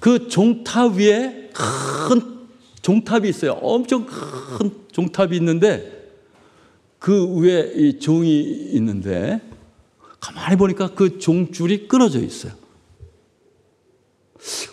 [0.00, 2.38] 그 종탑 위에 큰
[2.80, 3.52] 종탑이 있어요.
[3.52, 6.10] 엄청 큰 종탑이 있는데
[6.98, 8.40] 그 위에 이 종이
[8.72, 9.40] 있는데
[10.20, 12.52] 가만히 보니까 그 종줄이 끊어져 있어요.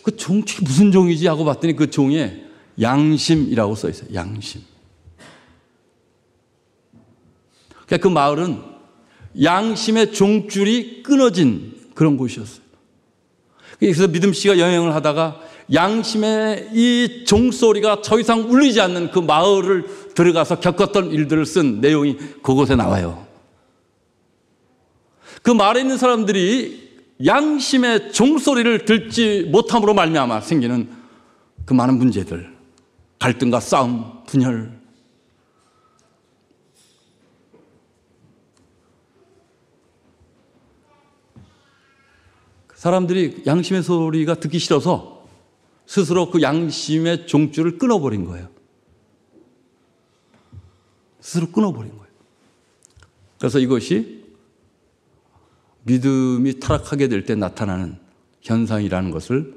[0.04, 2.44] 그 종줄이 무슨 종이지 하고 봤더니 그 종에
[2.80, 4.14] 양심이라고 써 있어요.
[4.14, 4.62] 양심.
[7.86, 8.62] 그러니까 그 마을은
[9.42, 12.64] 양심의 종줄이 끊어진 그런 곳이었어요.
[13.80, 15.42] 그래서 믿음 씨가 여행을 하다가
[15.74, 22.76] 양심의 이 종소리가 더 이상 울리지 않는 그 마을을 들어가서 겪었던 일들을 쓴 내용이 그곳에
[22.76, 23.26] 나와요.
[25.42, 26.85] 그 마을에 있는 사람들이
[27.24, 30.90] 양심의 종소리를 듣지 못함으로 말미암아 생기는
[31.66, 32.54] 그 많은 문제들,
[33.20, 34.80] 갈등과 싸움, 분열,
[42.76, 45.26] 사람들이 양심의 소리가 듣기 싫어서
[45.88, 48.50] 스스로 그 양심의 종줄을 끊어버린 거예요.
[51.20, 52.06] 스스로 끊어버린 거예요.
[53.40, 54.25] 그래서 이것이
[55.86, 57.98] 믿음이 타락하게 될 때 나타나는
[58.42, 59.56] 현상이라는 것을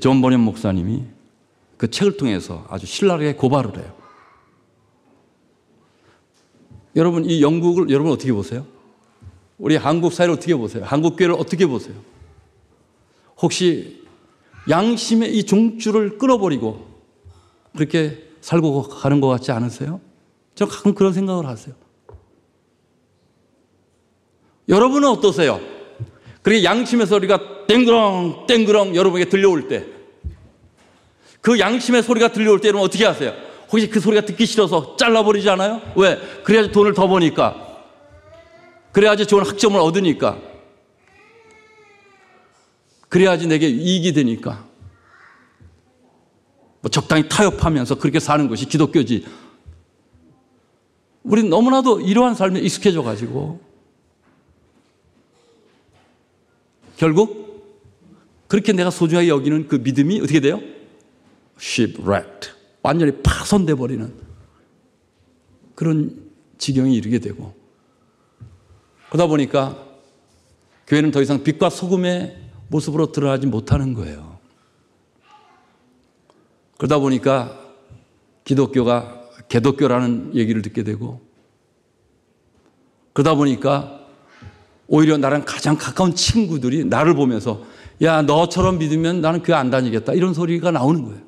[0.00, 1.04] 존 버년 목사님이
[1.76, 3.94] 그 책을 통해서 아주 신랄하게 고발을 해요.
[6.96, 8.66] 여러분, 이 영국을 여러분 어떻게 보세요?
[9.58, 10.84] 우리 한국 사회를 어떻게 보세요?
[10.84, 11.96] 한국 교회를 어떻게 보세요?
[13.40, 14.04] 혹시
[14.70, 16.86] 양심의 이 종줄을 끊어버리고
[17.74, 20.00] 그렇게 살고 가는 것 같지 않으세요?
[20.54, 21.74] 저 가끔 그런 생각을 하세요.
[24.68, 25.60] 여러분은 어떠세요?
[26.42, 29.86] 그렇게 양심의 소리가 땡그렁 땡그렁 여러분에게 들려올 때,
[31.40, 33.34] 그 양심의 소리가 들려올 때 여러분 어떻게 하세요?
[33.70, 35.82] 혹시 그 소리가 듣기 싫어서 잘라버리지 않아요?
[35.96, 36.18] 왜?
[36.44, 37.64] 그래야지 돈을 더 버니까.
[38.92, 40.38] 그래야지 좋은 학점을 얻으니까.
[43.08, 44.64] 그래야지 내게 이익이 되니까.
[46.80, 49.26] 뭐 적당히 타협하면서 그렇게 사는 것이 기독교지.
[51.22, 53.60] 우리 너무나도 이러한 삶에 익숙해져 가지고
[56.96, 57.44] 결국
[58.48, 60.60] 그렇게 내가 소중하게 여기는 그 믿음이 어떻게 돼요?
[61.58, 62.52] shipwrecked.
[62.82, 64.12] 완전히 파손돼 버리는
[65.74, 67.54] 그런 지경에 이르게 되고
[69.08, 69.84] 그러다 보니까
[70.86, 72.36] 교회는 더 이상 빛과 소금의
[72.68, 74.38] 모습으로 드러나지 못하는 거예요.
[76.76, 77.58] 그러다 보니까
[78.44, 81.20] 기독교가 개독교라는 얘기를 듣게 되고
[83.12, 84.03] 그러다 보니까
[84.86, 87.62] 오히려 나랑 가장 가까운 친구들이 나를 보면서
[88.02, 91.20] 야 너처럼 믿으면 나는 교회 안 다니겠다 이런 소리가 나오는 거예요.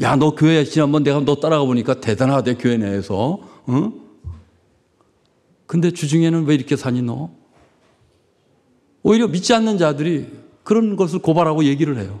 [0.00, 3.92] 야 너 교회 지난번 내가 너 따라가 보니까 대단하대 교회 내에서 응?
[5.66, 7.30] 근데 주중에는 왜 이렇게 사니 너?
[9.02, 10.26] 오히려 믿지 않는 자들이
[10.64, 12.20] 그런 것을 고발하고 얘기를 해요.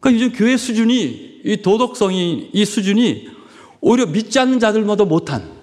[0.00, 3.28] 그러니까 요즘 교회 수준이, 이 도덕성이, 이 수준이
[3.80, 5.61] 오히려 믿지 않는 자들마다 못한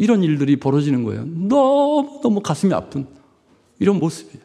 [0.00, 1.26] 이런 일들이 벌어지는 거예요.
[1.26, 3.06] 너무너무 가슴이 아픈
[3.78, 4.42] 이런 모습이에요.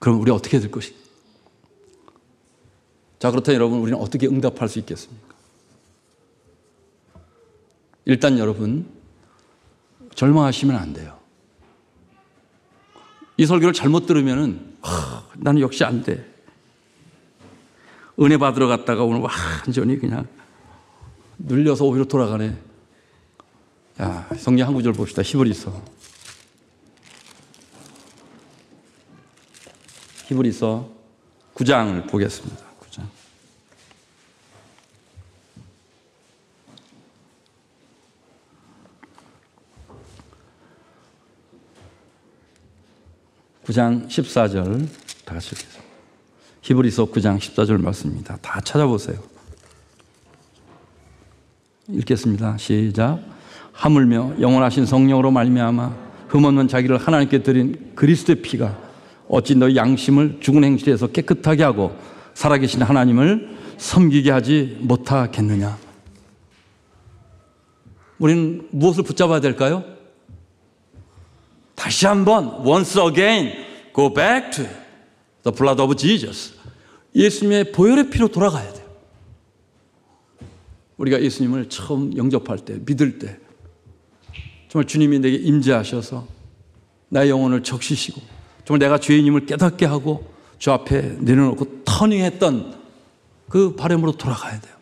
[0.00, 0.98] 그럼 우리 어떻게 될 것인가?
[3.20, 5.36] 자, 그렇다면 여러분, 우리는 어떻게 응답할 수 있겠습니까?
[8.04, 8.84] 일단 여러분,
[10.16, 11.20] 절망하시면 안 돼요.
[13.36, 16.31] 이 설교를 잘못 들으면은, 하, 나는 역시 안 돼.
[18.22, 20.26] 은혜 받으러 갔다가 오늘 완전히 그냥
[21.38, 22.56] 눌려서 오히려 돌아가네.
[23.96, 25.22] 자, 성경 한 구절 봅시다.
[25.22, 25.82] 히브리서.
[30.26, 30.88] 히브리서
[31.54, 32.64] 9장을 보겠습니다.
[32.80, 33.02] 9장.
[43.64, 44.88] (9장) (14절)
[45.24, 45.81] 다 같이 읽겠습니다.
[46.62, 48.38] 히브리서 9장 14절 말씀입니다.
[48.40, 49.18] 다 찾아보세요.
[51.88, 52.56] 읽겠습니다.
[52.56, 53.20] 시작.
[53.72, 55.94] 하물며 영원하신 성령으로 말미암아
[56.28, 58.78] 흠없는 자기를 하나님께 드린 그리스도의 피가
[59.28, 61.96] 어찌 너희 양심을 죽은 행실에서 깨끗하게 하고
[62.34, 65.76] 살아계신 하나님을 섬기게 하지 못하겠느냐?
[68.18, 69.82] 우리는 무엇을 붙잡아야 될까요?
[71.74, 73.52] 다시 한번 once again
[73.92, 74.81] go back to
[75.42, 76.54] the blood of Jesus.
[77.14, 78.86] 예수님의 보혈의 피로 돌아가야 돼요.
[80.96, 83.38] 우리가 예수님을 처음 영접할 때, 믿을 때
[84.68, 86.26] 정말 주님이 내게 임재하셔서
[87.08, 88.20] 나의 영혼을 적시시고
[88.64, 92.80] 정말 내가 죄인임을 깨닫게 하고 주 앞에 내려놓고 터닝했던
[93.48, 94.72] 그 바람으로 돌아가야 돼요.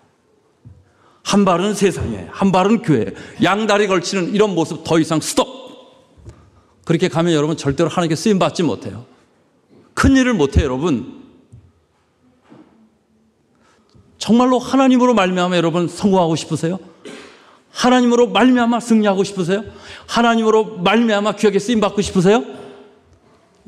[1.23, 3.07] 한 발은 세상에, 한 발은 교회,
[3.43, 5.49] 양다리 걸치는 이런 모습 더 이상 스톱!
[6.85, 9.07] 그렇게 가면 여러분 절대로 하나님께 쓰임 받지 못해요.
[9.95, 11.21] 큰 일을 못해요, 여러분.
[14.19, 16.79] 정말로 하나님으로 말미암아 여러분 성공하고 싶으세요?
[17.73, 19.65] 하나님으로 말미암아 승리하고 싶으세요?
[20.07, 22.45] 하나님으로 말미암아 귀하게 쓰임 받고 싶으세요?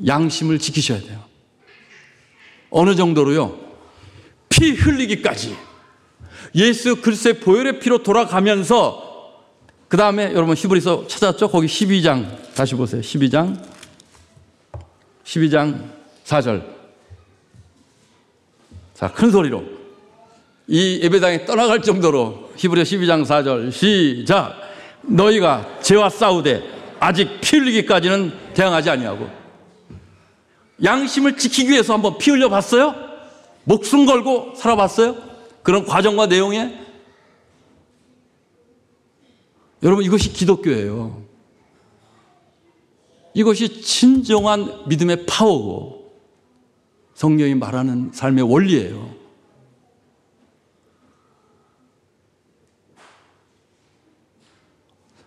[0.05, 1.23] 양심을 지키셔야 돼요.
[2.69, 3.57] 어느 정도로요?
[4.49, 5.55] 피 흘리기까지
[6.55, 9.41] 예수 그리스도의 보혈의 피로 돌아가면서
[9.87, 11.49] 그 다음에 여러분 히브리서 찾았죠?
[11.49, 13.01] 거기 12장 다시 보세요.
[13.01, 13.59] 12장
[15.23, 16.63] 12장 4절
[18.93, 19.63] 자, 큰 소리로
[20.67, 24.55] 이 예배당에 떠나갈 정도로 히브리서 12장 4절 시작
[25.01, 26.63] 너희가 죄와 싸우되
[26.99, 29.27] 아직 피 흘리기까지는 대항하지 아니하고
[30.83, 32.95] 양심을 지키기 위해서 한번 피 흘려 봤어요?
[33.65, 35.15] 목숨 걸고 살아봤어요?
[35.63, 36.79] 그런 과정과 내용에
[39.81, 41.23] 여러분 이것이 기독교예요.
[43.33, 46.02] 이것이 진정한 믿음의 파워고
[47.13, 49.13] 성경이 말하는 삶의 원리예요.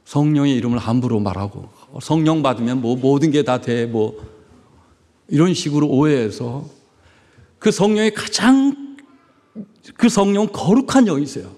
[0.04, 1.68] 성령의 이름을 함부로 말하고
[2.00, 4.16] 성령 받으면 뭐 모든 게 다 돼 뭐
[5.28, 6.68] 이런 식으로 오해해서
[7.58, 8.96] 그 성령이 가장
[9.96, 11.50] 그 성령 거룩한 영이세요.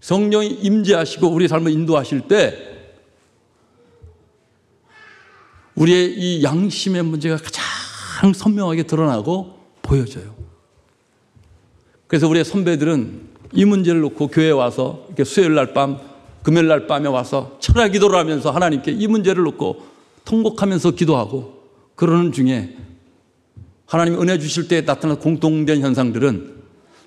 [0.00, 2.62] 성령이 임재하시고 우리 삶을 인도하실 때
[5.74, 7.64] 우리의 이 양심의 문제가 가장
[8.32, 10.34] 선명하게 드러나고 보여져요.
[12.06, 13.20] 그래서 우리의 선배들은
[13.52, 15.98] 이 문제를 놓고 교회에 와서 이렇게 수요일 날 밤,
[16.42, 19.82] 금요일 날 밤에 와서 철야 기도를 하면서 하나님께 이 문제를 놓고
[20.24, 21.62] 통곡하면서 기도하고
[21.94, 22.76] 그러는 중에
[23.86, 26.54] 하나님 은혜 주실 때 나타난 공통된 현상들은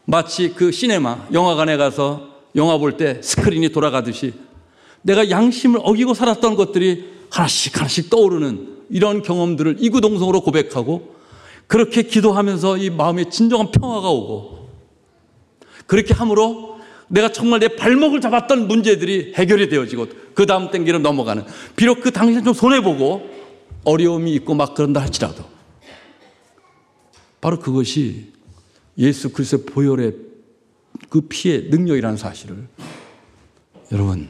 [0.05, 4.33] 마치 그 시네마, 영화관에 가서 영화 볼 때 스크린이 돌아가듯이
[5.01, 11.15] 내가 양심을 어기고 살았던 것들이 하나씩 하나씩 떠오르는 이런 경험들을 이구동성으로 고백하고
[11.67, 14.69] 그렇게 기도하면서 이 마음에 진정한 평화가 오고
[15.85, 21.43] 그렇게 함으로 내가 정말 내 발목을 잡았던 문제들이 해결이 되어지고 그 다음 땡기로 넘어가는
[21.75, 23.27] 비록 그 당시엔 좀 손해보고
[23.83, 25.43] 어려움이 있고 막 그런다 할지라도
[27.41, 28.31] 바로 그것이
[28.97, 30.15] 예수 그리스도의 보혈의
[31.09, 32.67] 그 피의 능력이라는 사실을
[33.91, 34.29] 여러분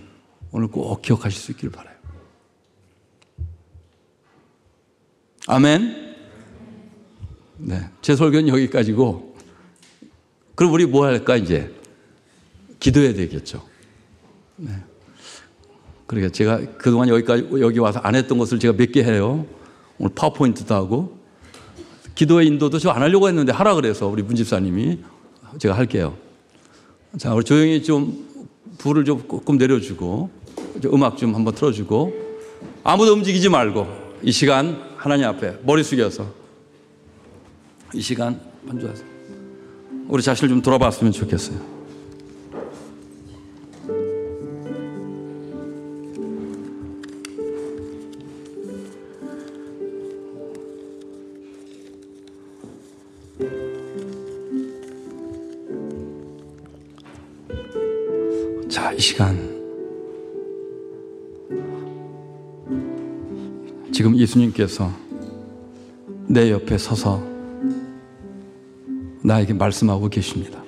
[0.52, 1.99] 오늘 꼭 기억하실 수 있기를 바라요.
[5.48, 6.16] 아멘.
[7.58, 9.36] 네, 제 설교는 여기까지고
[10.56, 11.74] 그럼 우리 뭐 할까 이제
[12.80, 13.64] 기도해야 되겠죠.
[14.58, 14.72] 네.
[16.06, 19.46] 그러니까 제가 그동안 여기까지 여기 와서 안 했던 것을 제가 몇 개 해요.
[19.98, 21.18] 오늘 파워포인트도 하고
[22.16, 25.00] 기도의 인도도 저 안 하려고 했는데 하라 그래서 우리 문집사님이
[25.60, 26.18] 제가 할게요.
[27.18, 28.28] 자, 우리 조용히 좀
[28.78, 30.30] 불을 좀 조금 내려주고
[30.86, 32.14] 음악 좀 한번 틀어주고
[32.84, 33.88] 아무도 움직이지 말고
[34.24, 36.28] 이 시간 하나님 앞에 머리 숙여서
[37.94, 38.38] 이 시간
[38.68, 39.08] 반주하세요.
[40.10, 41.80] 우리 자신을 좀 돌아봤으면 좋겠어요.
[58.70, 59.49] 자, 이 시간.
[64.00, 64.90] 지금 예수님께서
[66.26, 67.22] 내 옆에 서서
[69.22, 70.64] 나에게 말씀하고 계십니다.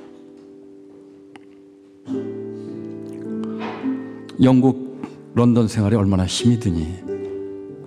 [4.44, 5.02] 영국
[5.34, 6.94] 런던 생활이 얼마나 힘이 드니,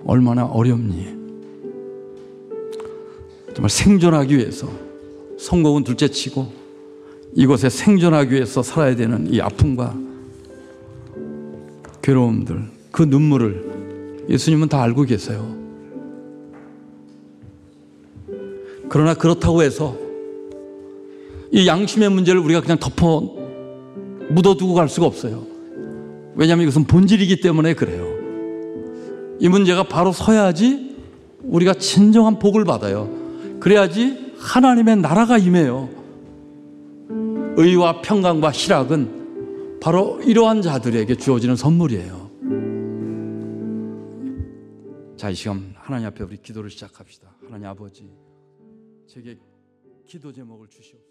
[0.03, 1.09] 얼마나 어렵니.
[3.53, 4.67] 정말 생존하기 위해서
[5.37, 6.51] 성공은 둘째 치고
[7.35, 9.95] 이곳에 생존하기 위해서 살아야 되는 이 아픔과
[12.01, 13.74] 괴로움들, 그 눈물을
[14.29, 15.55] 예수님은 다 알고 계세요.
[18.89, 19.97] 그러나 그렇다고 해서
[21.51, 23.35] 이 양심의 문제를 우리가 그냥 덮어
[24.29, 25.45] 묻어두고 갈 수가 없어요.
[26.35, 28.05] 왜냐하면 이것은 본질이기 때문에 그래요.
[29.39, 30.95] 이 문제가 바로 서야지
[31.43, 33.09] 우리가 진정한 복을 받아요.
[33.59, 35.89] 그래야지 하나님의 나라가 임해요.
[37.57, 42.24] 의와 평강과 희락은 바로 이러한 자들에게 주어지는 선물이에요.
[45.17, 47.33] 자, 이 시간 하나님 앞에 우리 기도를 시작합시다.
[47.41, 48.11] 하나님 아버지,
[49.07, 49.39] 제게
[50.05, 51.04] 기도 제목을 주시옵소서.